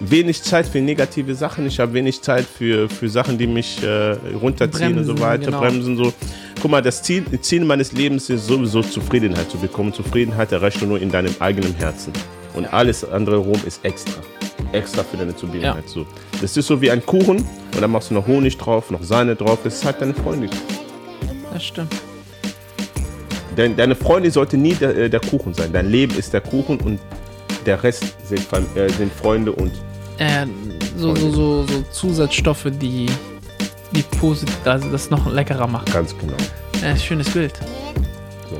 wenig 0.00 0.42
Zeit 0.42 0.66
für 0.66 0.80
negative 0.80 1.34
Sachen. 1.34 1.66
Ich 1.66 1.80
habe 1.80 1.92
wenig 1.94 2.20
Zeit 2.20 2.44
für, 2.44 2.88
für 2.88 3.08
Sachen, 3.08 3.38
die 3.38 3.46
mich 3.46 3.82
äh, 3.82 4.16
runterziehen 4.40 4.98
und 4.98 5.04
so 5.04 5.14
Bremsen, 5.14 5.20
weiter, 5.20 5.46
genau. 5.46 5.60
bremsen. 5.60 5.96
So. 5.96 6.12
Guck 6.60 6.70
mal, 6.70 6.82
das 6.82 7.02
Ziel, 7.02 7.24
Ziel 7.40 7.64
meines 7.64 7.92
Lebens 7.92 8.28
ist 8.30 8.46
sowieso 8.46 8.82
Zufriedenheit 8.82 9.50
zu 9.50 9.58
bekommen. 9.58 9.92
Zufriedenheit 9.92 10.52
erreichst 10.52 10.80
du 10.80 10.86
nur 10.86 11.00
in 11.00 11.10
deinem 11.10 11.34
eigenen 11.40 11.74
Herzen. 11.74 12.12
Und 12.54 12.72
alles 12.72 13.04
andere 13.04 13.36
rum 13.36 13.60
ist 13.66 13.84
extra. 13.84 14.20
Extra 14.72 15.02
für 15.04 15.16
deine 15.16 15.34
Zufriedenheit. 15.36 15.84
Ja. 15.84 15.90
So. 15.90 16.06
Das 16.40 16.56
ist 16.56 16.66
so 16.66 16.80
wie 16.80 16.90
ein 16.90 17.04
Kuchen 17.04 17.38
und 17.38 17.80
dann 17.80 17.90
machst 17.90 18.10
du 18.10 18.14
noch 18.14 18.26
Honig 18.26 18.56
drauf, 18.56 18.90
noch 18.90 19.02
Sahne 19.02 19.36
drauf. 19.36 19.60
Das 19.64 19.74
ist 19.74 19.84
halt 19.84 20.00
deine 20.00 20.14
Freundin. 20.14 20.50
Das 21.52 21.64
stimmt. 21.64 21.94
Dein, 23.56 23.74
deine 23.74 23.94
Freundin 23.94 24.30
sollte 24.30 24.58
nie 24.58 24.74
der, 24.74 24.96
äh, 24.96 25.10
der 25.10 25.20
Kuchen 25.20 25.54
sein. 25.54 25.72
Dein 25.72 25.90
Leben 25.90 26.16
ist 26.18 26.32
der 26.34 26.42
Kuchen 26.42 26.78
und 26.80 27.00
der 27.66 27.82
Rest 27.82 28.04
sind, 28.24 28.46
äh, 28.76 28.88
sind 28.90 29.12
Freunde 29.12 29.52
und 29.52 29.72
Äh, 30.18 30.46
so, 30.96 31.14
so, 31.14 31.30
so, 31.30 31.66
so 31.66 31.82
Zusatzstoffe, 31.92 32.68
die, 32.80 33.06
die 33.92 34.02
positiv, 34.18 34.56
also 34.64 34.88
das 34.90 35.10
noch 35.10 35.30
leckerer 35.30 35.66
machen. 35.66 35.84
ganz 35.92 36.14
genau. 36.18 36.36
Äh, 36.82 36.96
schönes 36.96 37.28
Bild. 37.30 37.52
So. 38.50 38.56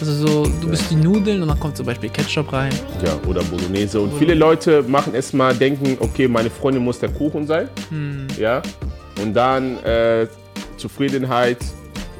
Also 0.00 0.26
so, 0.26 0.46
du 0.60 0.68
bist 0.68 0.90
die 0.90 0.96
Nudeln 0.96 1.42
und 1.42 1.48
dann 1.48 1.60
kommt 1.60 1.76
zum 1.76 1.86
Beispiel 1.86 2.08
Ketchup 2.08 2.52
rein. 2.52 2.72
Ja, 3.04 3.18
oder 3.28 3.42
Bolognese. 3.44 4.00
Und 4.00 4.12
viele 4.18 4.34
Leute 4.34 4.82
machen 4.82 5.14
es 5.14 5.32
mal, 5.32 5.54
denken, 5.54 5.96
okay, 6.00 6.26
meine 6.26 6.48
Freundin 6.50 6.82
muss 6.82 6.98
der 6.98 7.10
Kuchen 7.10 7.46
sein. 7.46 7.68
Hm. 7.90 8.26
Ja. 8.38 8.62
Und 9.22 9.34
dann 9.34 9.76
äh, 9.84 10.26
Zufriedenheit, 10.78 11.58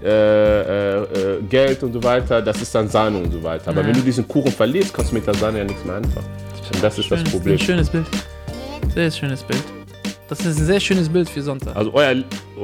äh, 0.03 0.09
äh, 0.09 1.03
äh, 1.03 1.43
Geld 1.49 1.83
und 1.83 1.93
so 1.93 2.03
weiter, 2.03 2.41
das 2.43 2.61
ist 2.63 2.75
dann 2.75 2.89
Sahne 2.89 3.19
und 3.19 3.33
so 3.33 3.43
weiter. 3.43 3.69
Aber 3.71 3.81
Ja. 3.83 3.87
wenn 3.89 3.95
du 3.95 4.01
diesen 4.01 4.27
Kuchen 4.27 4.51
verlierst, 4.53 4.93
kannst 4.95 5.11
du 5.11 5.17
mit 5.17 5.27
der 5.27 5.35
Sahne 5.35 5.59
ja 5.59 5.65
nichts 5.65 5.85
mehr 5.85 5.97
anfangen. 5.97 6.27
Und 6.75 6.83
das 6.85 6.99
ist 6.99 7.11
das 7.11 7.19
Schönes, 7.19 7.33
Problem. 7.33 7.55
Ein 7.55 7.59
schönes 7.59 7.91
Bild. 7.91 8.07
Sehr 8.95 9.11
schönes 9.11 9.43
Bild. 9.43 9.63
Das 10.29 10.41
ist 10.41 10.59
ein 10.59 10.65
sehr 10.67 10.81
schönes 10.81 11.09
Bild 11.09 11.29
für 11.29 11.43
Sonntag. 11.43 11.75
Also 11.75 11.93
euer, 11.93 12.15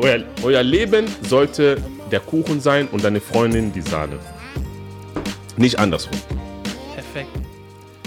euer, 0.00 0.20
euer 0.44 0.62
Leben 0.62 1.06
sollte 1.28 1.78
der 2.12 2.20
Kuchen 2.20 2.60
sein 2.60 2.86
und 2.92 3.02
deine 3.04 3.20
Freundin 3.20 3.72
die 3.72 3.80
Sahne. 3.80 4.18
Nicht 5.56 5.78
andersrum. 5.78 6.16
Perfekt. 6.94 7.30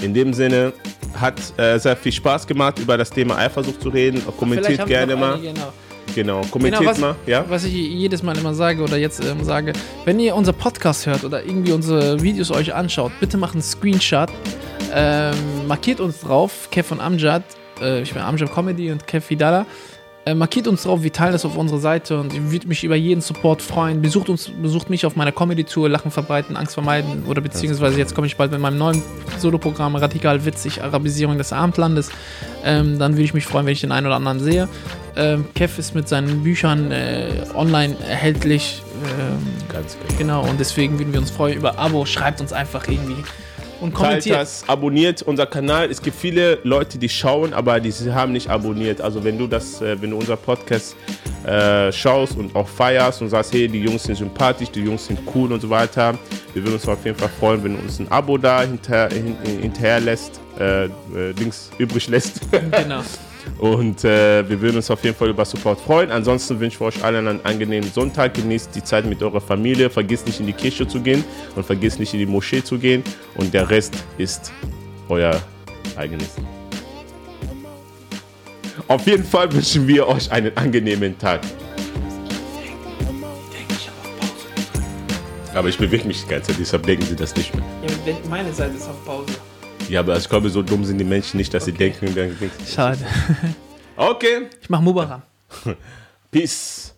In 0.02 0.14
dem 0.14 0.34
Sinne 0.34 0.72
hat 1.20 1.36
äh, 1.58 1.78
sehr 1.78 1.98
viel 1.98 2.12
Spaß 2.14 2.48
gemacht, 2.48 2.80
über 2.80 2.98
das 2.98 3.10
Thema 3.10 3.38
Eifersucht 3.38 3.82
zu 3.82 3.90
reden. 3.90 4.24
Kommentiert 4.38 4.86
gerne 4.86 5.16
mal. 5.16 5.34
einige, 5.34 5.54
genau. 5.54 5.74
Genau, 6.16 6.42
kommentiert 6.52 6.80
Genau, 6.80 6.92
was, 6.92 7.00
mal. 7.00 7.16
Ja? 7.26 7.46
was 7.48 7.64
ich 7.64 7.74
jedes 7.74 8.24
Mal 8.24 8.38
immer 8.38 8.54
sage 8.54 8.82
oder 8.82 8.98
jetzt 8.98 9.24
ähm, 9.24 9.44
sage, 9.44 9.74
wenn 10.06 10.20
ihr 10.20 10.36
unser 10.36 10.54
Podcast 10.54 11.06
hört 11.06 11.24
oder 11.24 11.44
irgendwie 11.44 11.72
unsere 11.72 12.22
Videos 12.22 12.52
euch 12.52 12.74
anschaut, 12.74 13.12
bitte 13.20 13.38
macht 13.38 13.54
einen 13.54 13.62
Screenshot, 13.62 14.30
ähm, 14.94 15.36
markiert 15.68 16.00
uns 16.00 16.22
drauf, 16.22 16.70
Kev 16.72 16.94
und 16.94 17.00
Amjad, 17.00 17.44
äh, 17.82 18.02
ich 18.02 18.14
bin 18.14 18.22
Amjad 18.22 18.54
Comedy 18.54 18.92
und 18.92 19.06
Kev 19.08 19.30
Vidala, 19.30 19.66
äh, 20.30 20.36
markiert 20.36 20.68
uns 20.68 20.84
drauf, 20.84 21.02
wir 21.02 21.12
teilen 21.12 21.32
das 21.32 21.46
auf 21.46 21.58
unsere 21.58 21.80
Seite 21.80 22.20
und 22.20 22.34
ich 22.34 22.52
würde 22.52 22.68
mich 22.68 22.84
über 22.84 22.96
jeden 22.96 23.22
Support 23.22 23.62
freuen. 23.62 24.02
Besucht 24.02 24.30
uns, 24.30 24.50
besucht 24.62 24.90
mich 24.90 25.06
auf 25.06 25.16
meiner 25.16 25.32
Comedy-Tour, 25.32 25.90
Lachen 25.90 26.12
verbreiten, 26.12 26.56
Angst 26.56 26.74
vermeiden 26.74 27.24
oder 27.28 27.42
beziehungsweise 27.42 27.98
jetzt 27.98 28.14
komme 28.14 28.28
ich 28.28 28.38
bald 28.38 28.52
mit 28.52 28.62
meinem 28.62 28.78
neuen 28.78 29.02
Soloprogramm 29.40 29.96
Radikal 29.96 30.46
Witzig, 30.46 30.84
Arabisierung 30.84 31.38
des 31.38 31.52
Abendlandes. 31.52 32.10
Ähm, 32.64 33.00
dann 33.00 33.14
würde 33.14 33.24
ich 33.24 33.34
mich 33.34 33.46
freuen, 33.46 33.66
wenn 33.66 33.74
ich 33.74 33.82
den 33.82 33.92
einen 33.92 34.06
oder 34.06 34.18
anderen 34.18 34.40
sehe. 34.40 34.70
Ähm, 35.16 35.46
Kev 35.56 35.80
ist 35.80 35.96
mit 35.96 36.08
seinen 36.08 36.44
Büchern 36.44 36.92
äh, 36.92 37.46
online 37.56 37.96
erhältlich. 38.08 38.84
Ähm, 39.20 39.48
Ganz 39.74 39.98
genau. 40.18 40.42
genau, 40.42 40.50
und 40.50 40.60
deswegen 40.60 41.00
würden 41.00 41.14
wir 41.14 41.20
uns 41.20 41.32
freuen 41.32 41.58
über 41.58 41.80
Abo. 41.80 42.06
Schreibt 42.06 42.42
uns 42.42 42.54
einfach 42.54 42.88
irgendwie 42.88 43.24
und 43.82 43.92
Teilt 43.92 43.96
kommentiert. 43.96 44.38
das, 44.38 44.64
abonniert 44.68 45.22
unser 45.22 45.46
Kanal. 45.46 45.90
Es 45.90 46.02
gibt 46.02 46.18
viele 46.18 46.60
Leute, 46.64 46.98
die 46.98 47.10
schauen, 47.10 47.54
aber 47.54 47.80
die 47.80 47.92
haben 48.12 48.32
nicht 48.32 48.50
abonniert. 48.50 49.02
Also 49.02 49.24
wenn 49.24 49.38
du 49.38 49.48
das, 49.48 49.82
äh, 49.82 50.02
wenn 50.02 50.12
du 50.12 50.18
unser 50.18 50.36
Podcast 50.36 50.96
äh, 51.46 51.92
schaust 51.92 52.38
und 52.38 52.56
auch 52.56 52.68
feierst 52.68 53.22
und 53.22 53.30
sagst, 53.30 53.54
hey, 53.54 53.68
die 53.68 53.82
Jungs 53.82 54.04
sind 54.04 54.16
sympathisch, 54.16 54.70
die 54.70 54.82
Jungs 54.82 55.06
sind 55.06 55.20
cool 55.34 55.52
und 55.52 55.62
so 55.62 55.70
weiter, 55.70 56.18
wir 56.54 56.64
würden 56.64 56.76
uns 56.76 56.88
auf 56.88 57.04
jeden 57.06 57.18
Fall 57.18 57.30
freuen, 57.40 57.64
wenn 57.64 57.78
du 57.78 57.82
uns 57.84 58.00
ein 58.00 58.12
Abo 58.12 58.38
da 58.38 58.62
hinter, 58.62 59.10
hin, 59.10 59.36
hinterher 59.62 60.00
lässt, 60.00 60.40
äh, 60.60 60.86
äh, 60.86 60.90
links 61.38 61.70
übrig 61.78 62.08
lässt. 62.08 62.42
Genau. 62.52 63.02
Und 63.58 64.06
äh, 64.06 64.48
wir 64.48 64.62
würden 64.62 64.78
uns 64.78 64.90
auf 64.90 65.04
jeden 65.04 65.16
Fall 65.16 65.30
über 65.30 65.44
Support 65.44 65.82
freuen. 65.82 66.12
Ansonsten 66.12 66.60
wünschen 66.60 66.80
wir 66.80 66.88
euch 66.88 67.04
allen 67.04 67.28
einen 67.28 67.46
angenehmen 67.46 67.92
Sonntag. 67.92 68.34
Genießt 68.36 68.76
die 68.76 68.84
Zeit 68.84 69.06
mit 69.06 69.22
eurer 69.22 69.42
Familie. 69.42 69.90
Vergisst 69.90 70.28
nicht 70.28 70.40
in 70.40 70.48
die 70.48 70.54
Kirche 70.54 70.88
zu 70.88 71.02
gehen 71.02 71.24
und 71.56 71.66
vergisst 71.66 72.00
nicht 72.00 72.14
in 72.14 72.20
die 72.20 72.26
Moschee 72.26 72.64
zu 72.64 72.78
gehen. 72.78 73.04
Und 73.36 73.54
der 73.54 73.70
Rest 73.70 73.96
ist 74.18 74.52
euer 75.10 75.42
eigenes. 75.98 76.36
Auf 78.88 79.06
jeden 79.06 79.24
Fall 79.24 79.52
wünschen 79.52 79.88
wir 79.88 80.08
euch 80.08 80.32
einen 80.32 80.56
angenehmen 80.58 81.18
Tag. 81.18 81.42
Aber 85.54 85.68
ich 85.68 85.78
bewege 85.78 86.08
mich 86.08 86.24
die 86.24 86.30
ganze 86.30 86.52
Zeit, 86.52 86.60
deshalb 86.60 86.86
denken 86.86 87.06
sie 87.06 87.16
das 87.16 87.36
nicht 87.36 87.54
mehr. 87.56 87.66
Ja, 88.06 88.14
meine 88.30 88.54
Seite 88.54 88.78
ist 88.78 88.88
auf 88.88 89.04
Pause. 89.04 89.34
Ja, 89.90 90.02
aber 90.02 90.16
ich 90.18 90.30
glaube, 90.30 90.50
so 90.50 90.62
dumm 90.62 90.86
sind 90.86 90.98
die 91.00 91.04
Menschen 91.04 91.38
nicht, 91.38 91.54
dass 91.54 91.66
sie 91.66 91.72
denken, 91.72 92.14
dann 92.16 92.36
Schade. 92.68 93.00
Okay, 93.96 94.48
Ich 94.62 94.70
mach 94.70 94.80
Mubarak. 94.82 95.24
Peace. 96.32 96.89